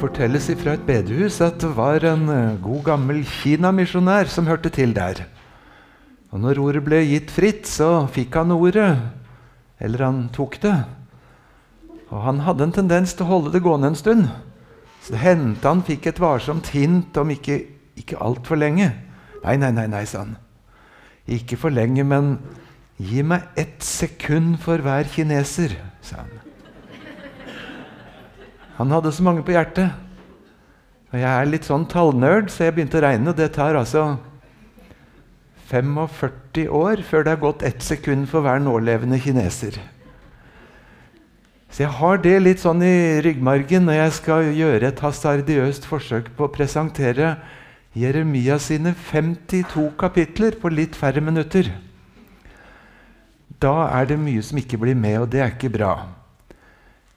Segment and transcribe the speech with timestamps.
[0.00, 4.94] fortelles fra et bedehus at det var en eh, god gammel kinamisjonær som hørte til
[4.96, 5.24] der.
[6.32, 8.90] Og når ordet ble gitt fritt, så fikk han ordet.
[9.80, 10.76] Eller han tok det.
[12.10, 14.28] Og han hadde en tendens til å holde det gående en stund.
[15.02, 17.60] Så det hendte han fikk et varsomt hint om ikke,
[17.96, 18.90] ikke altfor lenge.
[19.44, 20.36] Nei, nei, nei, nei, sa han.
[21.26, 22.36] Ikke for lenge, men
[22.98, 26.35] gi meg ett sekund for hver kineser, sa han.
[28.76, 29.92] Han hadde så mange på hjertet.
[31.12, 33.32] Og jeg er litt sånn tallnerd, så jeg begynte å regne.
[33.32, 34.18] og Det tar altså
[35.70, 39.78] 45 år før det har gått ett sekund for hver nålevende kineser.
[41.70, 46.30] Så jeg har det litt sånn i ryggmargen når jeg skal gjøre et hastardiøst forsøk
[46.36, 47.34] på å presentere
[47.96, 51.72] Jeremia sine 52 kapitler på litt færre minutter.
[53.60, 55.94] Da er det mye som ikke blir med, og det er ikke bra.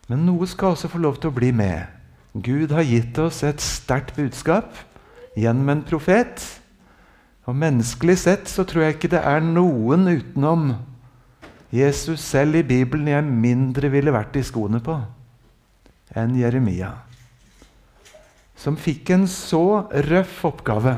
[0.09, 1.85] Men noe skal også få lov til å bli med.
[2.33, 4.73] Gud har gitt oss et sterkt budskap
[5.37, 6.41] gjennom en profet.
[7.45, 10.73] Og Menneskelig sett så tror jeg ikke det er noen utenom
[11.73, 14.97] Jesus selv i Bibelen jeg mindre ville vært i skoene på
[16.17, 16.89] enn Jeremia.
[18.57, 20.95] Som fikk en så røff oppgave,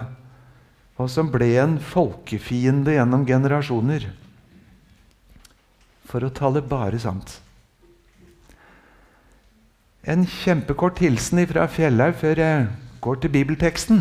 [0.95, 4.07] og som ble en folkefiende gjennom generasjoner.
[6.07, 7.39] For å tale bare sant.
[10.01, 12.61] En kjempekort hilsen fra Fjellhaug før jeg
[13.05, 13.99] går til bibelteksten.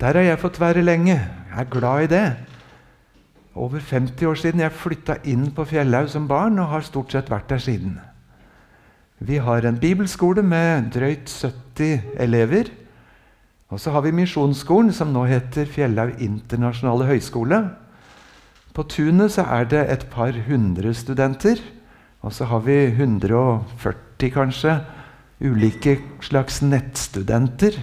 [0.00, 1.18] Der har jeg fått være lenge.
[1.18, 2.36] Jeg er glad i det.
[3.54, 7.28] Over 50 år siden jeg flytta inn på Fjellhaug som barn, og har stort sett
[7.28, 7.98] vært der siden.
[9.20, 12.70] Vi har en bibelskole med drøyt 70 elever.
[13.68, 17.60] Og så har vi Misjonsskolen, som nå heter Fjellhaug internasjonale høgskole.
[18.72, 21.60] På tunet er det et par hundre studenter.
[22.22, 24.76] Og så har vi 140 kanskje
[25.42, 27.74] ulike slags nettstudenter.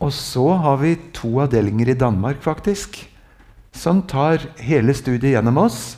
[0.00, 3.02] Og så har vi to avdelinger i Danmark, faktisk,
[3.72, 5.96] som tar hele studiet gjennom oss.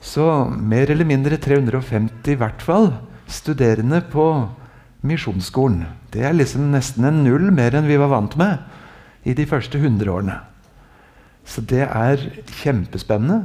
[0.00, 2.92] Så mer eller mindre 350 i hvert fall
[3.28, 4.26] studerende på
[5.04, 5.86] Misjonsskolen.
[6.12, 8.60] Det er liksom nesten en null mer enn vi var vant med
[9.24, 10.36] i de første 100 årene.
[11.44, 12.20] Så det er
[12.60, 13.44] kjempespennende.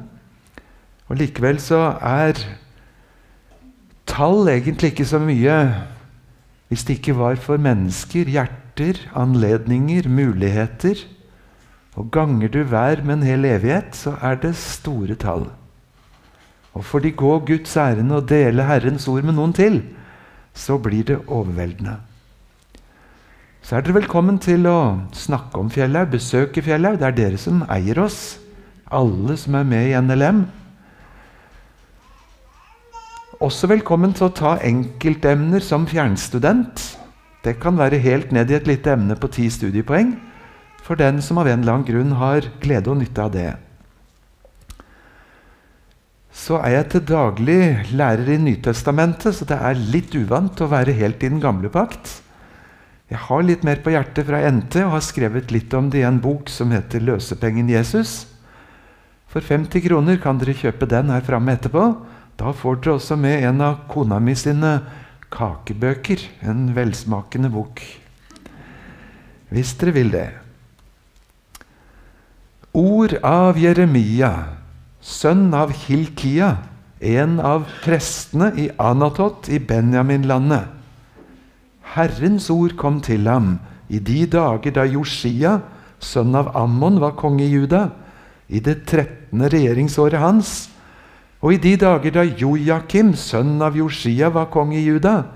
[1.08, 2.40] Og likevel så er
[4.10, 5.58] tall egentlig ikke så mye
[6.70, 11.04] hvis det ikke var for mennesker, hjerter, anledninger, muligheter.
[11.96, 15.46] Og ganger du hver med en hel evighet, så er det store tall.
[16.74, 19.80] Og får de gå Guds ærend og dele Herrens ord med noen til,
[20.56, 21.96] så blir det overveldende.
[23.66, 27.00] Så er dere velkommen til å snakke om Fjellhaug, besøke Fjellhaug.
[27.00, 28.38] Det er dere som eier oss,
[28.92, 30.44] alle som er med i NLM.
[33.46, 36.82] Også velkommen til å ta enkeltemner som fjernstudent.
[37.46, 40.16] Det kan være helt ned i et lite emne på ti studiepoeng
[40.82, 43.52] for den som av en eller annen grunn har glede og nytte av det.
[46.34, 47.60] Så er jeg til daglig
[47.94, 52.16] lærer i Nytestamentet, så det er litt uvant å være helt i den gamle pakt.
[53.14, 56.08] Jeg har litt mer på hjertet fra NT og har skrevet litt om det i
[56.08, 58.26] en bok som heter 'Løsepengen Jesus'.
[59.30, 62.15] For 50 kroner kan dere kjøpe den her framme etterpå.
[62.36, 64.80] Da får dere også med en av kona mi sine
[65.32, 66.20] kakebøker.
[66.44, 67.82] En velsmakende bok.
[69.54, 70.28] Hvis dere vil det.
[72.76, 74.34] Ord av Jeremia,
[75.00, 76.58] sønn av Hilkia,
[77.00, 80.74] en av prestene i Anatot i Benjaminlandet.
[81.96, 83.54] Herrens ord kom til ham
[83.88, 85.62] i de dager da Josia,
[86.04, 87.88] sønn av Ammon, var konge i Juda,
[88.52, 90.66] i det trettende regjeringsåret hans
[91.46, 95.28] og i de dager da Jojakim, sønn av Josia, var konge i Juda,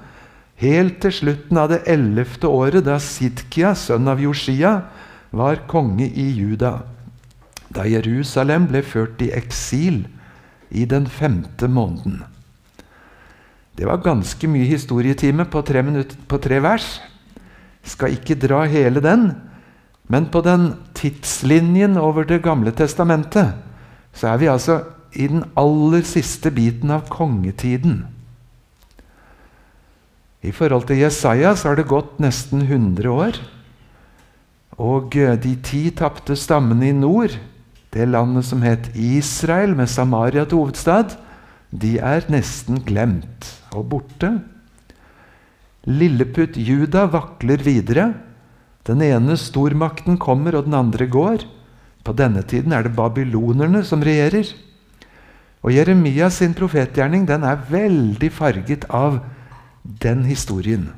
[0.58, 4.72] helt til slutten av det ellevte året da Sidkia, sønn av Josia,
[5.30, 6.80] var konge i Juda,
[7.70, 10.02] da Jerusalem ble ført i eksil
[10.74, 12.24] i den femte måneden.
[13.78, 16.98] Det var ganske mye historietime på tre, minutter, på tre vers.
[17.86, 19.30] Skal ikke dra hele den,
[20.10, 23.54] men på den tidslinjen over Det gamle testamentet
[24.10, 24.82] så er vi altså
[25.14, 28.04] i den aller siste biten av kongetiden.
[30.46, 33.40] I forhold til Jesaja så har det gått nesten 100 år.
[34.80, 37.36] Og eh, de ti tapte stammene i nord,
[37.92, 41.18] det landet som het Israel, med Samaria til hovedstad,
[41.70, 44.32] de er nesten glemt og borte.
[45.90, 48.14] Lilleputt Juda vakler videre.
[48.88, 51.44] Den ene stormakten kommer, og den andre går.
[52.06, 54.48] På denne tiden er det babylonerne som regjerer.
[55.64, 59.20] Og Jeremias sin profetgjerning den er veldig farget av
[59.84, 60.90] den historien.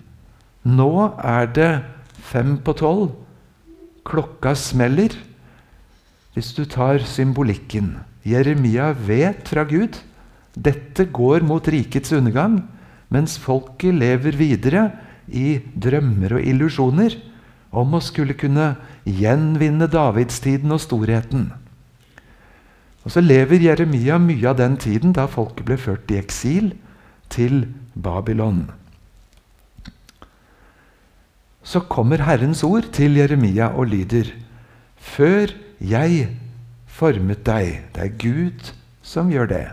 [0.63, 1.71] Nå er det
[2.31, 3.11] fem på tolv.
[4.05, 5.15] Klokka smeller.
[6.33, 9.97] Hvis du tar symbolikken Jeremia vet fra Gud
[10.51, 12.59] dette går mot rikets undergang,
[13.11, 14.83] mens folket lever videre
[15.27, 17.15] i drømmer og illusjoner
[17.71, 18.73] om å skulle kunne
[19.07, 21.49] gjenvinne davidstiden og storheten.
[23.03, 26.73] Og Så lever Jeremia mye av den tiden da folket ble ført i eksil
[27.33, 27.65] til
[27.95, 28.69] Babylon.
[31.63, 34.31] Så kommer Herrens ord til Jeremia og lyder
[34.97, 36.29] Før jeg
[36.85, 39.67] formet deg Det er Gud som gjør det.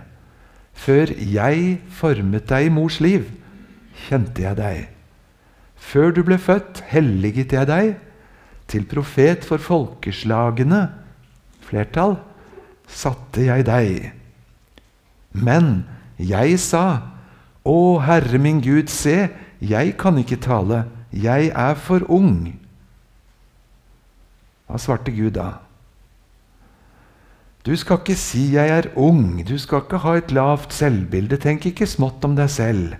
[0.73, 3.27] Før jeg formet deg i mors liv,
[4.07, 4.87] kjente jeg deg.
[5.77, 7.97] Før du ble født, helliget jeg deg.
[8.69, 10.89] Til profet for folkeslagene,
[11.65, 12.19] flertall,
[12.88, 14.11] satte jeg deg.
[15.32, 15.85] Men
[16.19, 17.14] jeg sa,
[17.69, 19.29] Å Herre min Gud, se,
[19.61, 22.55] jeg kan ikke tale, jeg er for ung.
[24.69, 25.58] Hva svarte Gud da?
[27.67, 31.67] Du skal ikke si 'jeg er ung', du skal ikke ha et lavt selvbilde, tenk
[31.67, 32.94] ikke smått om deg selv.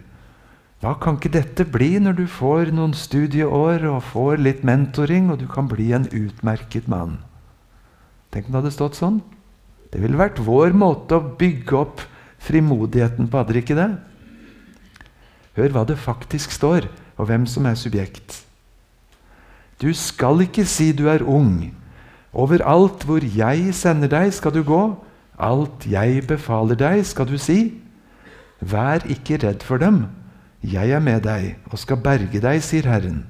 [0.81, 5.39] Hva kan ikke dette bli når du får noen studieår og får litt mentoring, og
[5.39, 7.19] du kan bli en utmerket mann?
[8.31, 9.23] Tenk om det hadde stått sånn.
[9.93, 12.05] Det ville vært vår måte å bygge opp
[12.45, 13.89] frimodigheten på, hadde det ikke det?
[15.59, 16.87] Hør hva det faktisk står,
[17.19, 18.43] og hvem som er subjekt.
[19.83, 21.71] Du skal ikke si du er ung,
[22.39, 24.83] Overalt hvor jeg sender deg, skal du gå.
[25.39, 27.79] Alt jeg befaler deg, skal du si.
[28.61, 30.07] Vær ikke redd for dem.
[30.63, 33.25] Jeg er med deg og skal berge deg, sier Herren.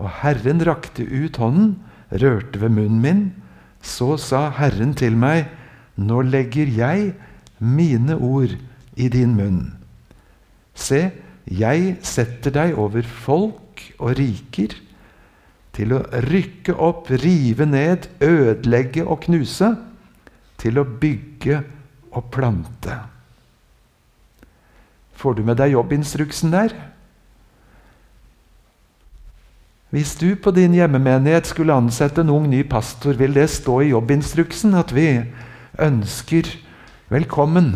[0.00, 1.78] Og Herren rakte ut hånden,
[2.12, 3.22] rørte ved munnen min.
[3.82, 5.48] Så sa Herren til meg,
[5.96, 7.12] nå legger jeg
[7.58, 8.54] mine ord
[8.96, 9.60] i din munn.
[10.74, 11.10] Se,
[11.50, 14.76] jeg setter deg over folk og riker
[15.76, 19.74] til å rykke opp, rive ned, ødelegge og knuse,
[20.60, 21.62] til å bygge
[22.12, 22.98] og plante.
[25.20, 26.74] Får du med deg jobbinstruksen der?
[29.90, 33.90] Hvis du på din hjemmemenighet skulle ansette en ung ny pastor, vil det stå i
[33.90, 35.08] jobbinstruksen at vi
[35.82, 36.46] ønsker
[37.10, 37.74] velkommen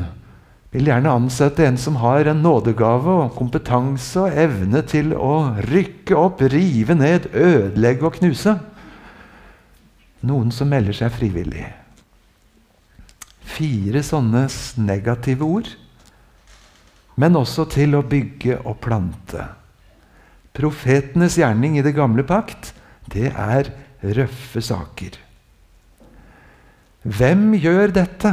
[0.75, 6.17] vil gjerne ansette en som har en nådegave og kompetanse og evne til å rykke
[6.19, 8.57] opp, rive ned, ødelegge og knuse.
[10.27, 11.69] Noen som melder seg frivillig.
[13.55, 14.49] Fire sånne
[14.83, 15.71] negative ord,
[17.23, 19.47] men også til å bygge og plante.
[20.55, 22.73] Profetenes gjerning i det gamle pakt,
[23.11, 23.73] det er
[24.05, 25.17] røffe saker.
[27.05, 28.31] Hvem gjør dette?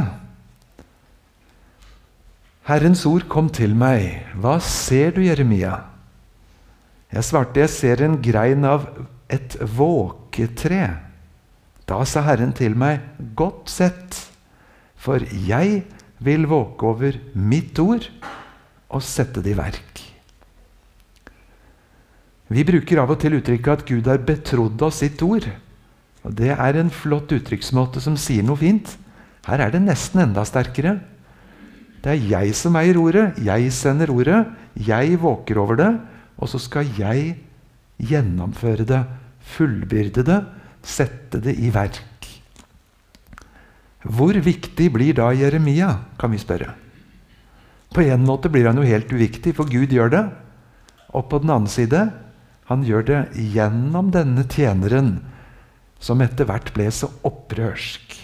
[2.68, 4.22] Herrens ord kom til meg.
[4.38, 5.80] Hva ser du, Jeremia?
[7.12, 8.86] Jeg svarte, jeg ser en grein av
[9.32, 10.86] et våketre.
[11.90, 13.02] Da sa Herren til meg,
[13.36, 14.20] godt sett,
[14.94, 15.82] for jeg
[16.22, 18.06] vil våke over mitt ord
[18.92, 20.11] og sette det i verk.
[22.52, 25.46] Vi bruker av og til uttrykket at Gud har betrodd oss sitt ord.
[26.22, 28.96] Og Det er en flott uttrykksmåte som sier noe fint.
[29.48, 30.98] Her er det nesten enda sterkere.
[32.02, 33.38] Det er jeg som eier ordet.
[33.42, 34.44] Jeg sender ordet.
[34.74, 35.90] Jeg våker over det.
[36.38, 37.36] Og så skal jeg
[38.02, 39.02] gjennomføre det,
[39.54, 40.40] fullbyrde det,
[40.82, 42.28] sette det i verk.
[44.02, 46.72] Hvor viktig blir da Jeremia, kan vi spørre.
[47.94, 50.24] På en måte blir han jo helt uviktig, for Gud gjør det.
[51.14, 52.08] Og på den annen side
[52.72, 53.20] han gjør det
[53.54, 55.14] gjennom denne tjeneren,
[56.02, 58.18] som etter hvert ble så opprørsk.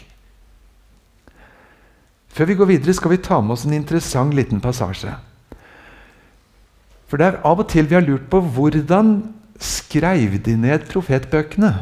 [2.34, 5.14] Før vi går videre, skal vi ta med oss en interessant liten passasje.
[7.08, 9.16] For det er av og til vi har lurt på hvordan
[9.58, 11.72] skrev de ned profetbøkene.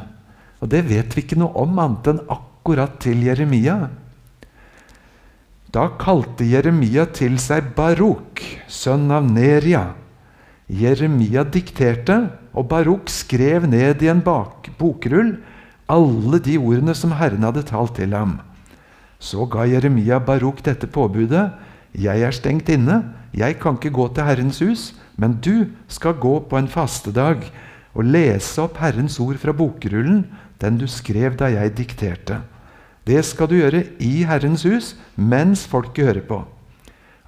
[0.63, 3.91] Og det vet vi ikke noe om annet enn akkurat til Jeremia.
[5.75, 9.91] Da kalte Jeremia til seg Barok, sønn av Neria.
[10.73, 12.17] Jeremia dikterte,
[12.57, 15.37] og Baruch skrev ned i en bokrull
[15.93, 18.39] alle de ordene som Herren hadde talt til ham.
[19.21, 21.51] Så ga Jeremia Baruch dette påbudet.
[21.97, 23.03] Jeg er stengt inne,
[23.37, 24.83] jeg kan ikke gå til Herrens hus,
[25.17, 27.47] men du skal gå på en fastedag
[27.97, 30.27] og lese opp Herrens ord fra bokrullen,
[30.61, 32.43] den du skrev da jeg dikterte.
[33.07, 36.43] Det skal du gjøre i Herrens hus mens folket hører på.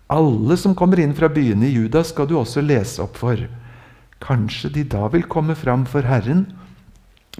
[0.08, 3.40] Alle som kommer inn fra byene i Juda, skal du også lese opp for.
[4.24, 6.46] Kanskje de da vil komme fram for Herren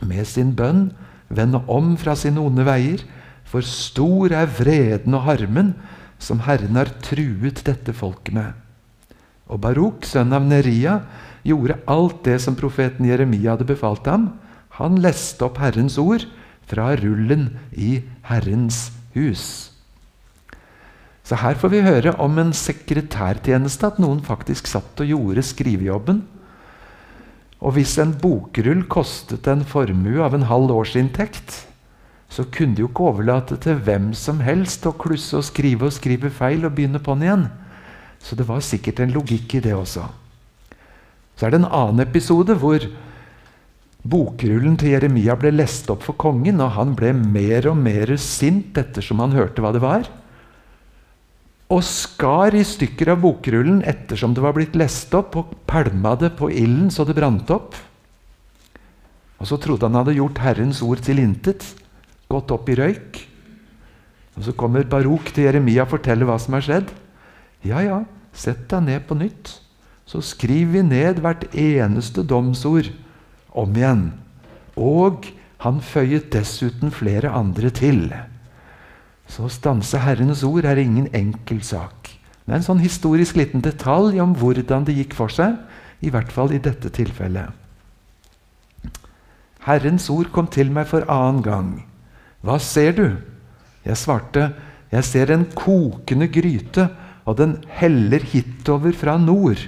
[0.03, 0.93] med sin bønn,
[1.29, 3.03] vende om fra sine onde veier
[3.49, 5.73] for stor er vreden og harmen
[6.21, 8.53] som Herren har truet dette folket med.
[9.49, 10.99] Og Baruk, sønn av Neria,
[11.47, 14.35] gjorde alt det som profeten Jeremia hadde befalt ham.
[14.77, 16.27] Han leste opp Herrens ord
[16.69, 19.73] fra rullen i Herrens hus.
[21.25, 26.23] Så her får vi høre om en sekretærtjeneste, at noen faktisk satt og gjorde skrivejobben.
[27.59, 31.65] Og hvis en bokrull kostet en formue av en halv årsinntekt,
[32.29, 35.97] så kunne de jo ikke overlate til hvem som helst å klusse og skrive og
[35.97, 37.47] skrive feil og begynne på'n igjen.
[38.23, 40.05] Så det var sikkert en logikk i det også.
[41.39, 42.85] Så er det en annen episode hvor
[44.09, 48.79] bokrullen til Jeremia ble lest opp for kongen, og han ble mer og mer sint
[48.79, 50.07] ettersom han hørte hva det var.
[51.69, 56.33] Og skar i stykker av bokrullen ettersom det var blitt lest opp, og pælma det
[56.39, 57.77] på ilden så det brant opp.
[59.39, 61.67] Og så trodde han hadde gjort Herrens ord til intet,
[62.29, 63.21] gått opp i røyk.
[64.39, 66.93] Og Så kommer Barok til Jeremia og forteller hva som er skjedd.
[67.67, 69.59] Ja, ja, sett deg ned på nytt.
[70.09, 72.89] Så skriver vi ned hvert eneste domsord
[73.53, 74.05] om igjen.
[74.79, 75.27] Og
[75.61, 78.07] han føyet dessuten flere andre til.
[79.29, 82.15] Så å stanse Herrens ord er ingen enkel sak.
[82.49, 85.59] Det er en sånn historisk liten detalj om hvordan det gikk for seg,
[86.01, 87.53] i hvert fall i dette tilfellet.
[89.69, 91.71] Herrens ord kom til meg for annen gang.
[92.41, 93.07] Hva ser du?
[93.85, 94.53] Jeg svarte,
[94.89, 96.89] jeg ser en kokende gryte
[97.29, 99.61] og den heller hitover fra nord.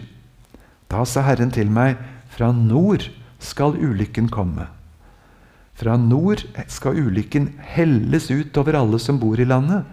[0.88, 1.98] Da sa Herren til meg,
[2.32, 3.04] fra nord
[3.42, 4.70] skal ulykken komme.
[5.80, 9.86] Fra nord skal ulykken helles ut over alle som bor i landet.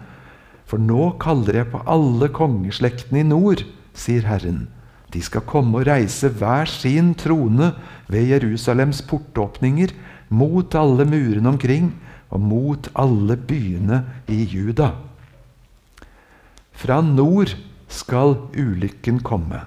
[0.68, 3.62] For nå kaller jeg på alle kongeslektene i nord,
[3.96, 4.66] sier Herren.
[5.08, 7.70] De skal komme og reise hver sin trone
[8.12, 9.94] ved Jerusalems portåpninger,
[10.28, 11.94] mot alle murene omkring
[12.28, 14.90] og mot alle byene i Juda.
[16.76, 17.54] Fra nord
[17.88, 19.62] skal ulykken komme.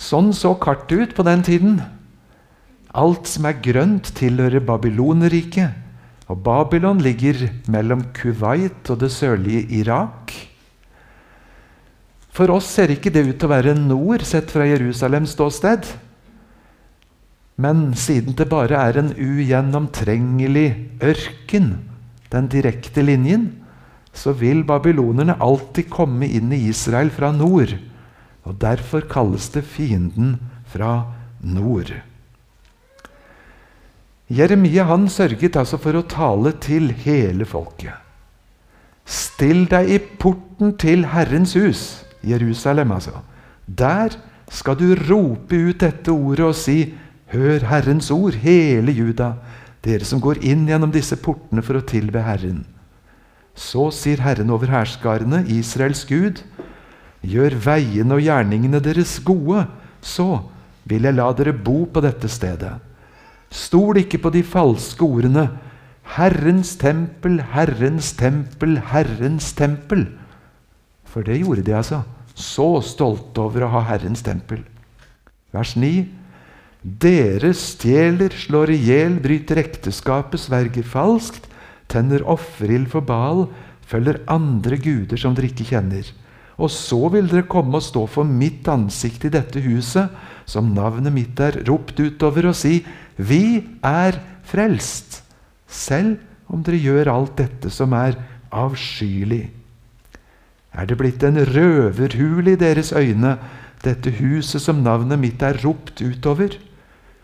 [0.00, 1.76] Sånn så kartet ut på den tiden.
[2.96, 5.82] Alt som er grønt, tilhører Babyloneriket.
[6.32, 10.32] Og Babylon ligger mellom Kuwait og det sørlige Irak.
[12.34, 15.86] For oss ser ikke det ut til å være nord sett fra Jerusalems ståsted.
[17.56, 20.66] Men siden det bare er en ugjennomtrengelig
[21.00, 21.70] ørken,
[22.32, 23.46] den direkte linjen,
[24.16, 27.76] så vil babylonerne alltid komme inn i Israel fra nord.
[28.44, 30.36] Og Derfor kalles det fienden
[30.72, 30.98] fra
[31.40, 31.94] nord.
[34.28, 37.94] Jeremia han sørget altså for å tale til hele folket.
[39.06, 41.82] Still deg i porten til Herrens hus,
[42.26, 43.22] Jerusalem altså.
[43.66, 44.16] Der
[44.50, 46.94] skal du rope ut dette ordet og si:"
[47.34, 49.32] Hør Herrens ord, hele Juda,
[49.82, 52.60] dere som går inn gjennom disse portene for å tilbe Herren.
[53.54, 56.44] Så sier Herren over hærskarene, Israels Gud,
[57.26, 59.66] gjør veiene og gjerningene deres gode,
[59.98, 60.44] så
[60.86, 62.76] vil jeg la dere bo på dette stedet.
[63.52, 65.48] Stol ikke på de falske ordene
[66.16, 70.06] Herrens tempel, Herrens tempel, Herrens tempel.
[71.04, 72.04] For det gjorde de, altså.
[72.36, 74.62] Så stolte over å ha Herrens tempel.
[75.56, 76.04] Vers 9.
[76.86, 81.48] Dere stjeler, slår i hjel, bryter ekteskapet, sverger falskt,
[81.90, 83.46] tenner offerild for Baal,
[83.86, 86.06] følger andre guder som dere ikke kjenner.
[86.56, 90.12] Og så vil dere komme og stå for mitt ansikt i dette huset,
[90.48, 92.84] som navnet mitt er, ropt utover og si:"
[93.16, 95.22] Vi er frelst,
[95.66, 96.20] selv
[96.52, 98.18] om dere gjør alt dette som er
[98.54, 99.48] avskyelig.
[100.76, 103.36] Er det blitt en røverhule i deres øyne,
[103.84, 106.58] dette huset som navnet mitt er ropt utover?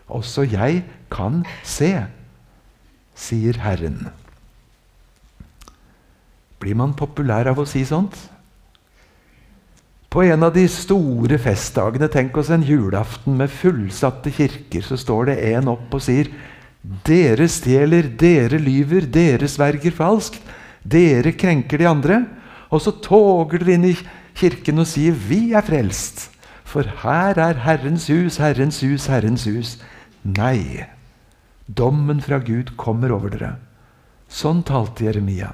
[0.09, 0.83] Også jeg
[1.13, 1.93] kan se,
[3.13, 4.09] sier Herren.
[6.59, 8.17] Blir man populær av å si sånt?
[10.13, 15.31] På en av de store festdagene, tenk oss en julaften med fullsatte kirker, så står
[15.31, 16.29] det en opp og sier
[17.07, 20.43] Dere stjeler, dere lyver, dere sverger falskt.
[20.83, 22.19] Dere krenker de andre.
[22.69, 23.95] Og så toger dere inn i
[24.37, 26.29] kirken og sier 'Vi er frelst'.
[26.63, 29.77] For her er Herrens hus, Herrens hus, Herrens hus.
[30.23, 30.85] Nei,
[31.67, 33.55] dommen fra Gud kommer over dere.
[34.29, 35.53] Sånn talte Jeremia.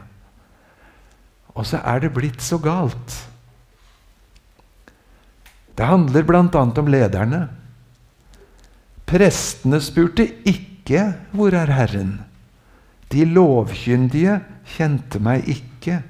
[1.56, 3.29] Og så er det blitt så galt.
[5.80, 6.42] Det handler bl.a.
[6.60, 7.46] om lederne.
[9.08, 12.26] Prestene spurte ikke 'Hvor er Herren?'
[13.10, 14.42] De lovkyndige
[14.76, 16.02] kjente meg ikke.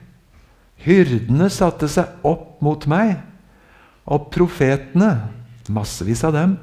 [0.81, 3.21] Hyrdene satte seg opp mot meg.
[4.09, 5.29] Og profetene,
[5.69, 6.57] massevis av dem,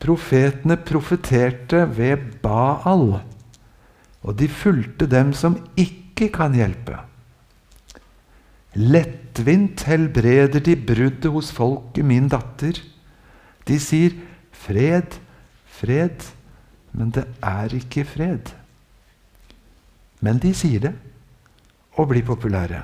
[0.00, 3.20] profetene profeterte ved Baal.
[4.24, 6.96] Og de fulgte dem som ikke kan hjelpe.
[8.74, 12.78] Lettvint helbreder de bruddet hos folket, min datter.
[13.68, 14.16] De sier,
[14.52, 15.18] Fred,
[15.66, 16.24] fred.
[16.92, 18.52] Men det er ikke fred.
[20.22, 20.92] Men de sier det,
[21.98, 22.82] og blir populære.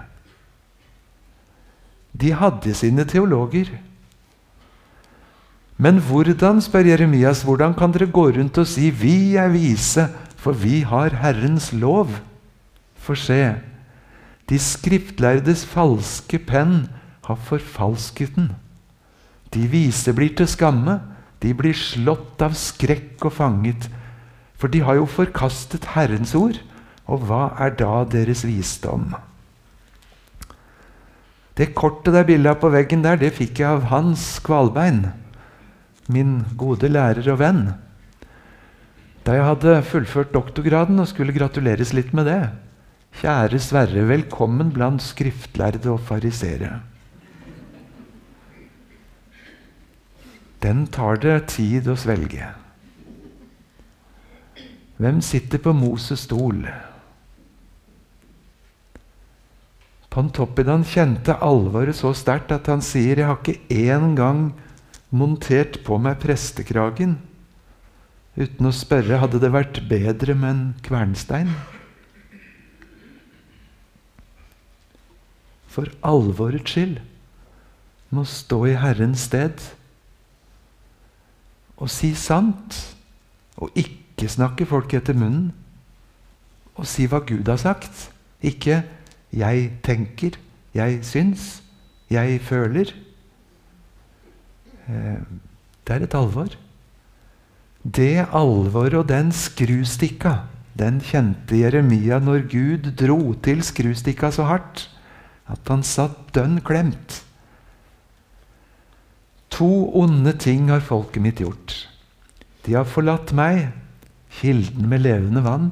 [2.18, 3.70] De hadde sine teologer.
[5.78, 10.52] Men hvordan, spør Jeremias, hvordan kan dere gå rundt og si 'Vi er vise, for
[10.52, 12.18] vi har Herrens lov'?
[12.96, 13.54] For se,
[14.48, 16.88] de skriftlærdes falske penn
[17.28, 18.52] har forfalsket den.
[19.52, 20.98] De vise blir til skamme,
[21.40, 23.88] de blir slått av skrekk og fanget.
[24.58, 26.58] For de har jo forkastet Herrens ord,
[27.08, 29.12] og hva er da deres visdom?
[31.58, 35.08] Det kortet der bildet på veggen der, det fikk jeg av Hans Kvalbein,
[36.08, 37.62] min gode lærer og venn.
[39.26, 42.42] Da jeg hadde fullført doktorgraden og skulle gratuleres litt med det.
[43.18, 46.76] Kjære Sverre, velkommen blant skriftlærde og farisere.
[50.62, 52.46] Den tar det tid å svelge.
[55.02, 56.60] Hvem sitter på Moses stol?
[60.14, 64.52] Pontoppidan kjente alvoret så sterkt at han sier, 'Jeg har ikke engang
[65.10, 67.18] montert på meg prestekragen.'
[68.38, 71.50] Uten å spørre hadde det vært bedre med en kvernstein.
[75.78, 76.96] For alvorets skyld
[78.10, 79.60] må stå i Herrens sted
[81.78, 82.74] og si sant,
[83.62, 85.52] og ikke snakke folk etter munnen,
[86.74, 88.10] og si hva Gud har sagt.
[88.42, 88.82] Ikke
[89.30, 90.38] 'jeg tenker',
[90.74, 91.62] 'jeg syns',
[92.10, 92.94] 'jeg føler'.
[94.88, 95.22] Eh,
[95.86, 96.48] det er et alvor.
[97.84, 100.38] Det alvoret og den skrustikka,
[100.78, 104.97] den kjente Jeremia når Gud dro til skrustikka så hardt
[105.48, 107.22] at han satt dønn klemt.
[109.56, 111.74] To onde ting har folket mitt gjort.
[112.66, 113.70] De har forlatt meg,
[114.40, 115.70] kilden med levende vann.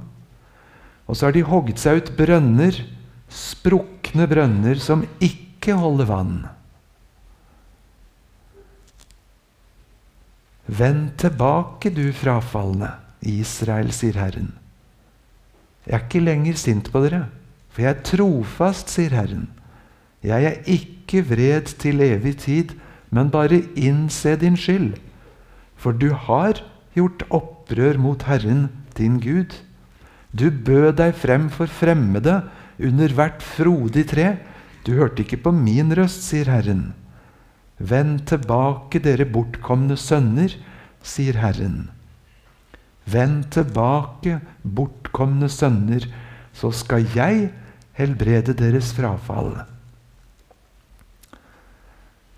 [1.06, 2.80] Og så har de hogd seg ut brønner,
[3.28, 6.36] sprukne brønner som ikke holder vann.
[10.66, 14.54] Vend tilbake, du frafalne, Israel, sier Herren.
[15.86, 17.28] Jeg er ikke lenger sint på dere,
[17.70, 19.46] for jeg er trofast, sier Herren.
[20.26, 22.74] Jeg er ikke vred til evig tid,
[23.14, 24.96] men bare innse din skyld.
[25.78, 26.58] For du har
[26.96, 29.54] gjort opprør mot Herren, din Gud.
[30.34, 32.40] Du bød deg frem for fremmede
[32.82, 34.36] under hvert frodig tre.
[34.86, 36.90] Du hørte ikke på min røst, sier Herren.
[37.78, 40.56] Vend tilbake, dere bortkomne sønner,
[41.04, 41.86] sier Herren.
[43.06, 46.08] Vend tilbake, bortkomne sønner,
[46.56, 47.50] så skal jeg
[47.96, 49.54] helbrede deres frafall.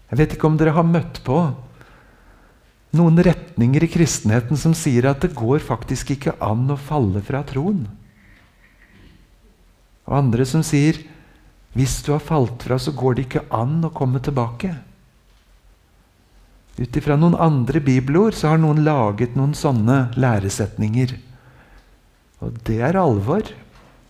[0.09, 1.40] Jeg vet ikke om dere har møtt på
[2.97, 7.42] noen retninger i kristenheten som sier at det går faktisk ikke an å falle fra
[7.47, 7.85] troen.
[10.09, 11.03] Og andre som sier
[11.77, 14.73] hvis du har falt fra, så går det ikke an å komme tilbake.
[16.79, 21.12] Ut ifra noen andre bibelord så har noen laget noen sånne læresetninger.
[22.42, 23.44] Og det er alvor.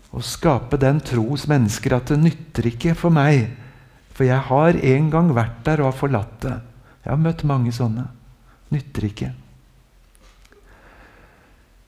[0.08, 3.50] Å skape den tro hos mennesker at det nytter ikke for meg.
[4.18, 6.56] For jeg har en gang vært der og har forlatt det.
[7.04, 8.08] Jeg har møtt mange sånne.
[8.74, 9.28] Nytter ikke.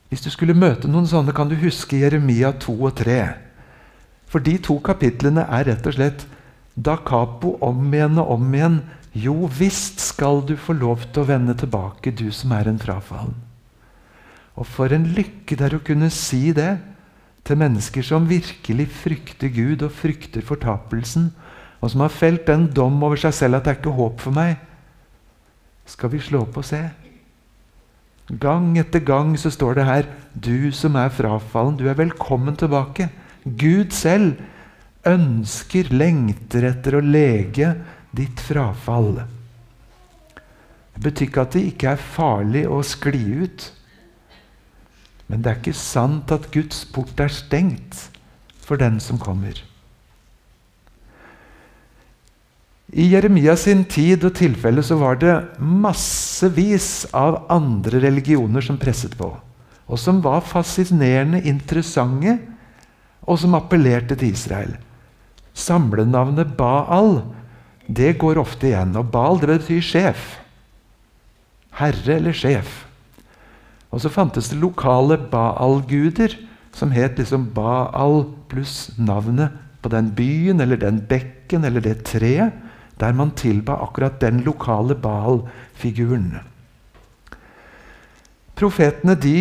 [0.07, 3.19] Hvis du skulle møte noen sånne, kan du huske Jeremia 2 og 3.
[4.31, 6.23] For de to kapitlene er rett og slett
[6.79, 8.79] da capo om igjen og om igjen
[9.11, 13.35] jo visst skal du få lov til å vende tilbake, du som er en frafallen.
[14.55, 16.77] Og for en lykke det er å kunne si det
[17.47, 21.31] til mennesker som virkelig frykter Gud og frykter fortapelsen,
[21.81, 24.35] og som har felt den dom over seg selv at det er ikke håp for
[24.35, 24.59] meg.
[25.89, 26.81] Skal vi slå på og se?
[28.39, 33.09] Gang etter gang så står det her Du som er frafallen, du er velkommen tilbake.
[33.43, 34.37] Gud selv
[35.07, 37.73] ønsker, lengter etter å lege
[38.15, 39.23] ditt frafall.
[40.93, 43.67] Det betyr ikke at det ikke er farlig å skli ut.
[45.27, 48.07] Men det er ikke sant at Guds port er stengt
[48.61, 49.57] for den som kommer.
[52.91, 59.15] I Jeremia sin tid og tilfelle så var det massevis av andre religioner som presset
[59.15, 59.29] på.
[59.87, 62.37] Og som var fascinerende interessante,
[63.21, 64.73] og som appellerte til Israel.
[65.53, 67.21] Samlenavnet Baal
[67.87, 68.95] det går ofte igjen.
[68.97, 70.23] Og Baal det betyr sjef.
[71.79, 72.81] Herre eller sjef.
[73.91, 76.35] Og så fantes det lokale Baal-guder
[76.75, 82.55] som het liksom Baal pluss navnet på den byen eller den bekken eller det treet
[83.01, 86.39] der man tilba akkurat den lokale Baal-figuren.
[88.55, 89.35] Profetene de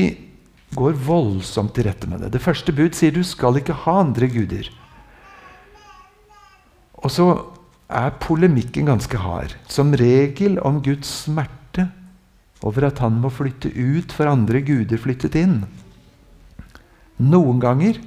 [0.76, 2.32] går voldsomt til rette med det.
[2.36, 4.70] Det første bud sier du skal ikke ha andre guder.
[7.00, 7.26] Og så
[7.90, 9.56] er polemikken ganske hard.
[9.68, 11.88] Som regel om Guds smerte
[12.62, 15.62] over at han må flytte ut for andre guder flyttet inn.
[17.20, 17.98] Noen ganger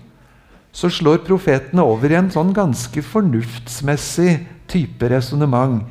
[0.74, 4.40] så slår profetene over i en sånn ganske fornuftsmessig
[4.74, 5.84] type resonnement.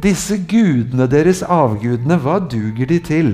[0.00, 3.32] Disse gudene deres, avgudene, hva duger de til?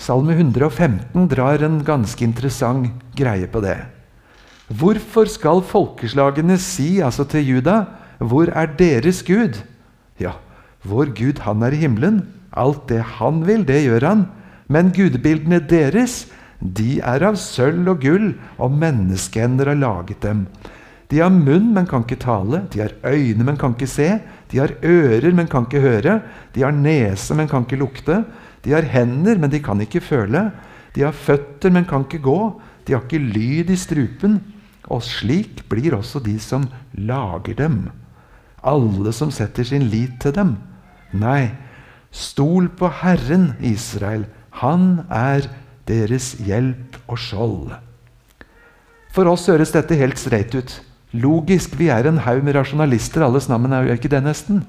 [0.00, 3.78] Salme 115 drar en ganske interessant greie på det.
[4.72, 7.84] Hvorfor skal folkeslagene si altså til Juda,
[8.18, 9.62] 'Hvor er deres Gud?'
[10.18, 10.32] Ja,
[10.84, 12.22] vår Gud, han er i himmelen.
[12.52, 14.26] Alt det han vil, det gjør han.
[14.68, 16.26] Men gudebildene deres,
[16.60, 20.46] de er av sølv og gull, og menneskehender har laget dem.
[21.14, 22.64] De har munn, men kan ikke tale.
[22.74, 24.08] De har øyne, men kan ikke se.
[24.50, 26.14] De har ører, men kan ikke høre.
[26.56, 28.16] De har nese, men kan ikke lukte.
[28.64, 30.48] De har hender, men de kan ikke føle.
[30.96, 32.38] De har føtter, men kan ikke gå.
[32.82, 34.40] De har ikke lyd i strupen.
[34.90, 36.66] Og slik blir også de som
[36.98, 37.76] lager dem.
[38.66, 40.56] Alle som setter sin lit til dem.
[41.14, 41.52] Nei,
[42.10, 44.26] stol på Herren, Israel.
[44.64, 45.46] Han er
[45.86, 47.70] deres hjelp og skjold.
[49.14, 50.74] For oss høres dette helt streit ut.
[51.14, 54.64] Logisk, vi er en haug med rasjonalister alle sammen, er jo ikke det nesten?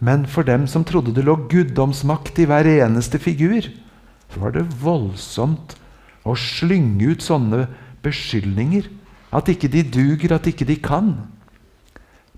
[0.00, 3.68] Men for dem som trodde det lå guddomsmakt i hver eneste figur,
[4.32, 5.76] så var det voldsomt
[6.26, 7.66] å slynge ut sånne
[8.04, 8.88] beskyldninger.
[9.36, 11.12] At ikke de duger, at ikke de kan.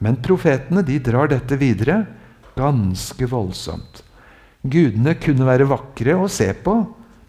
[0.02, 2.04] Men profetene de drar dette videre
[2.58, 4.02] ganske voldsomt.
[4.66, 6.80] Gudene kunne være vakre å se på,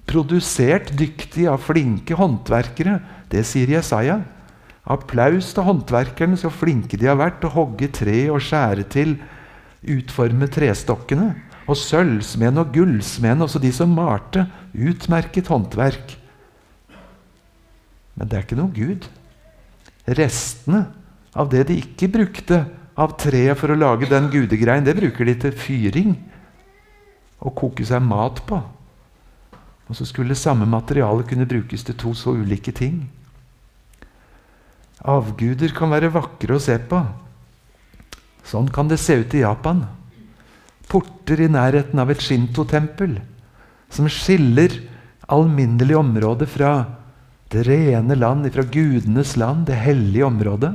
[0.09, 2.97] produsert dyktig av flinke håndverkere.
[3.29, 4.23] Det sier Jesaja.
[4.89, 9.17] Applaus til håndverkerne, så flinke de har vært til å hogge tre og skjære til,
[9.85, 11.29] utforme trestokkene.
[11.69, 14.47] Og sølvsmeden og gullsmeden, også de som malte.
[14.73, 16.15] Utmerket håndverk.
[18.17, 19.05] Men det er ikke noe Gud.
[20.17, 20.87] Restene
[21.37, 22.63] av det de ikke brukte
[22.99, 26.17] av treet for å lage den gudegreien, det bruker de til fyring
[27.39, 28.57] og koke seg mat på.
[29.89, 33.05] Og så skulle samme materiale kunne brukes til to så ulike ting.
[35.07, 36.99] Avguder kan være vakre å se på.
[38.43, 39.85] Sånn kan det se ut i Japan.
[40.89, 43.19] Porter i nærheten av et shinto-tempel
[43.93, 44.73] som skiller
[45.29, 46.71] alminnelig område fra
[47.53, 50.73] det rene land, fra gudenes land, det hellige området.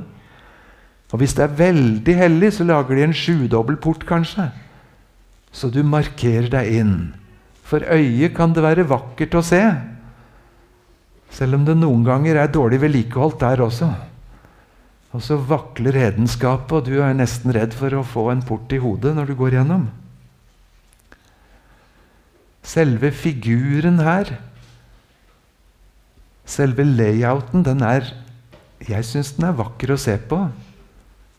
[1.12, 4.48] Og Hvis det er veldig hellig, så lager de en sjudobbel port, kanskje.
[5.54, 6.96] Så du markerer deg inn.
[7.62, 9.62] For øyet kan det være vakkert å se.
[11.30, 13.92] Selv om det noen ganger er dårlig vedlikeholdt der også.
[15.14, 18.80] Og så vakler hedenskapet, og du er nesten redd for å få en port i
[18.82, 19.86] hodet når du går gjennom.
[22.64, 24.32] Selve figuren her,
[26.48, 28.10] selve layouten, den er
[28.84, 30.36] Jeg syns den er vakker å se på.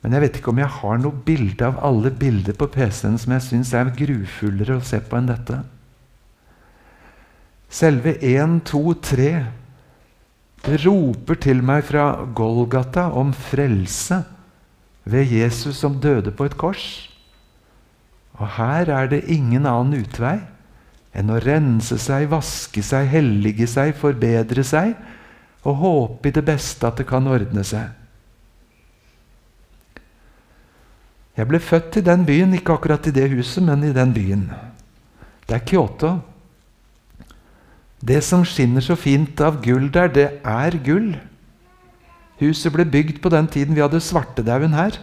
[0.02, 3.36] Men jeg vet ikke om jeg har noe bilde av alle bilder på PC-en som
[3.36, 5.60] jeg syns er grufullere å se på enn dette.
[7.70, 9.65] Selve 1, 2, 3 det
[10.66, 14.24] roper til meg fra Golgata om frelse
[15.06, 16.86] ved Jesus som døde på et kors.
[18.40, 20.40] Og her er det ingen annen utvei
[21.16, 24.96] enn å rense seg, vaske seg, hellige seg, forbedre seg
[25.66, 27.94] og håpe i det beste at det kan ordne seg.
[31.36, 34.46] Jeg ble født i den byen, ikke akkurat i det huset, men i den byen.
[35.46, 36.14] Det er Kyoto.
[38.02, 41.16] Det som skinner så fint av gull der, det er gull.
[42.42, 44.98] Huset ble bygd på den tiden vi hadde svartedauden her.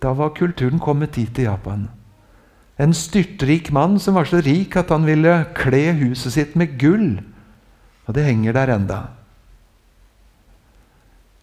[0.00, 1.88] Da var kulturen kommet dit til Japan.
[2.80, 7.20] En styrtrik mann som var så rik at han ville kle huset sitt med gull.
[8.08, 9.00] Og det henger der enda.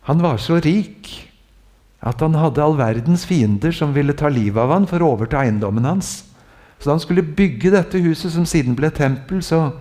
[0.09, 1.27] Han var så rik
[2.01, 5.41] at han hadde all verdens fiender som ville ta livet av han for å overta
[5.41, 6.21] eiendommen hans.
[6.77, 9.71] Så da han skulle bygge dette huset, som siden ble tempel, så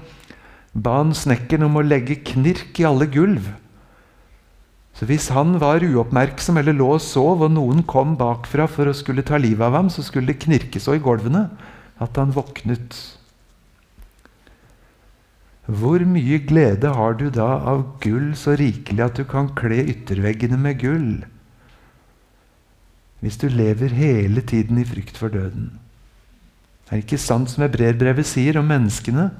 [0.77, 3.49] ba han snekkeren om å legge knirk i alle gulv.
[4.97, 8.97] Så hvis han var uoppmerksom eller lå og sov, og noen kom bakfra for å
[8.97, 11.47] skulle ta livet av ham, så skulle det knirke så i gulvene
[12.01, 12.97] at han våknet.
[15.67, 20.59] Hvor mye glede har du da av gull så rikelig at du kan kle ytterveggene
[20.61, 21.11] med gull?
[23.25, 25.73] Hvis du lever hele tiden i frykt for døden.
[26.87, 29.33] Det er ikke sant som Hebreerbrevet sier om menneskene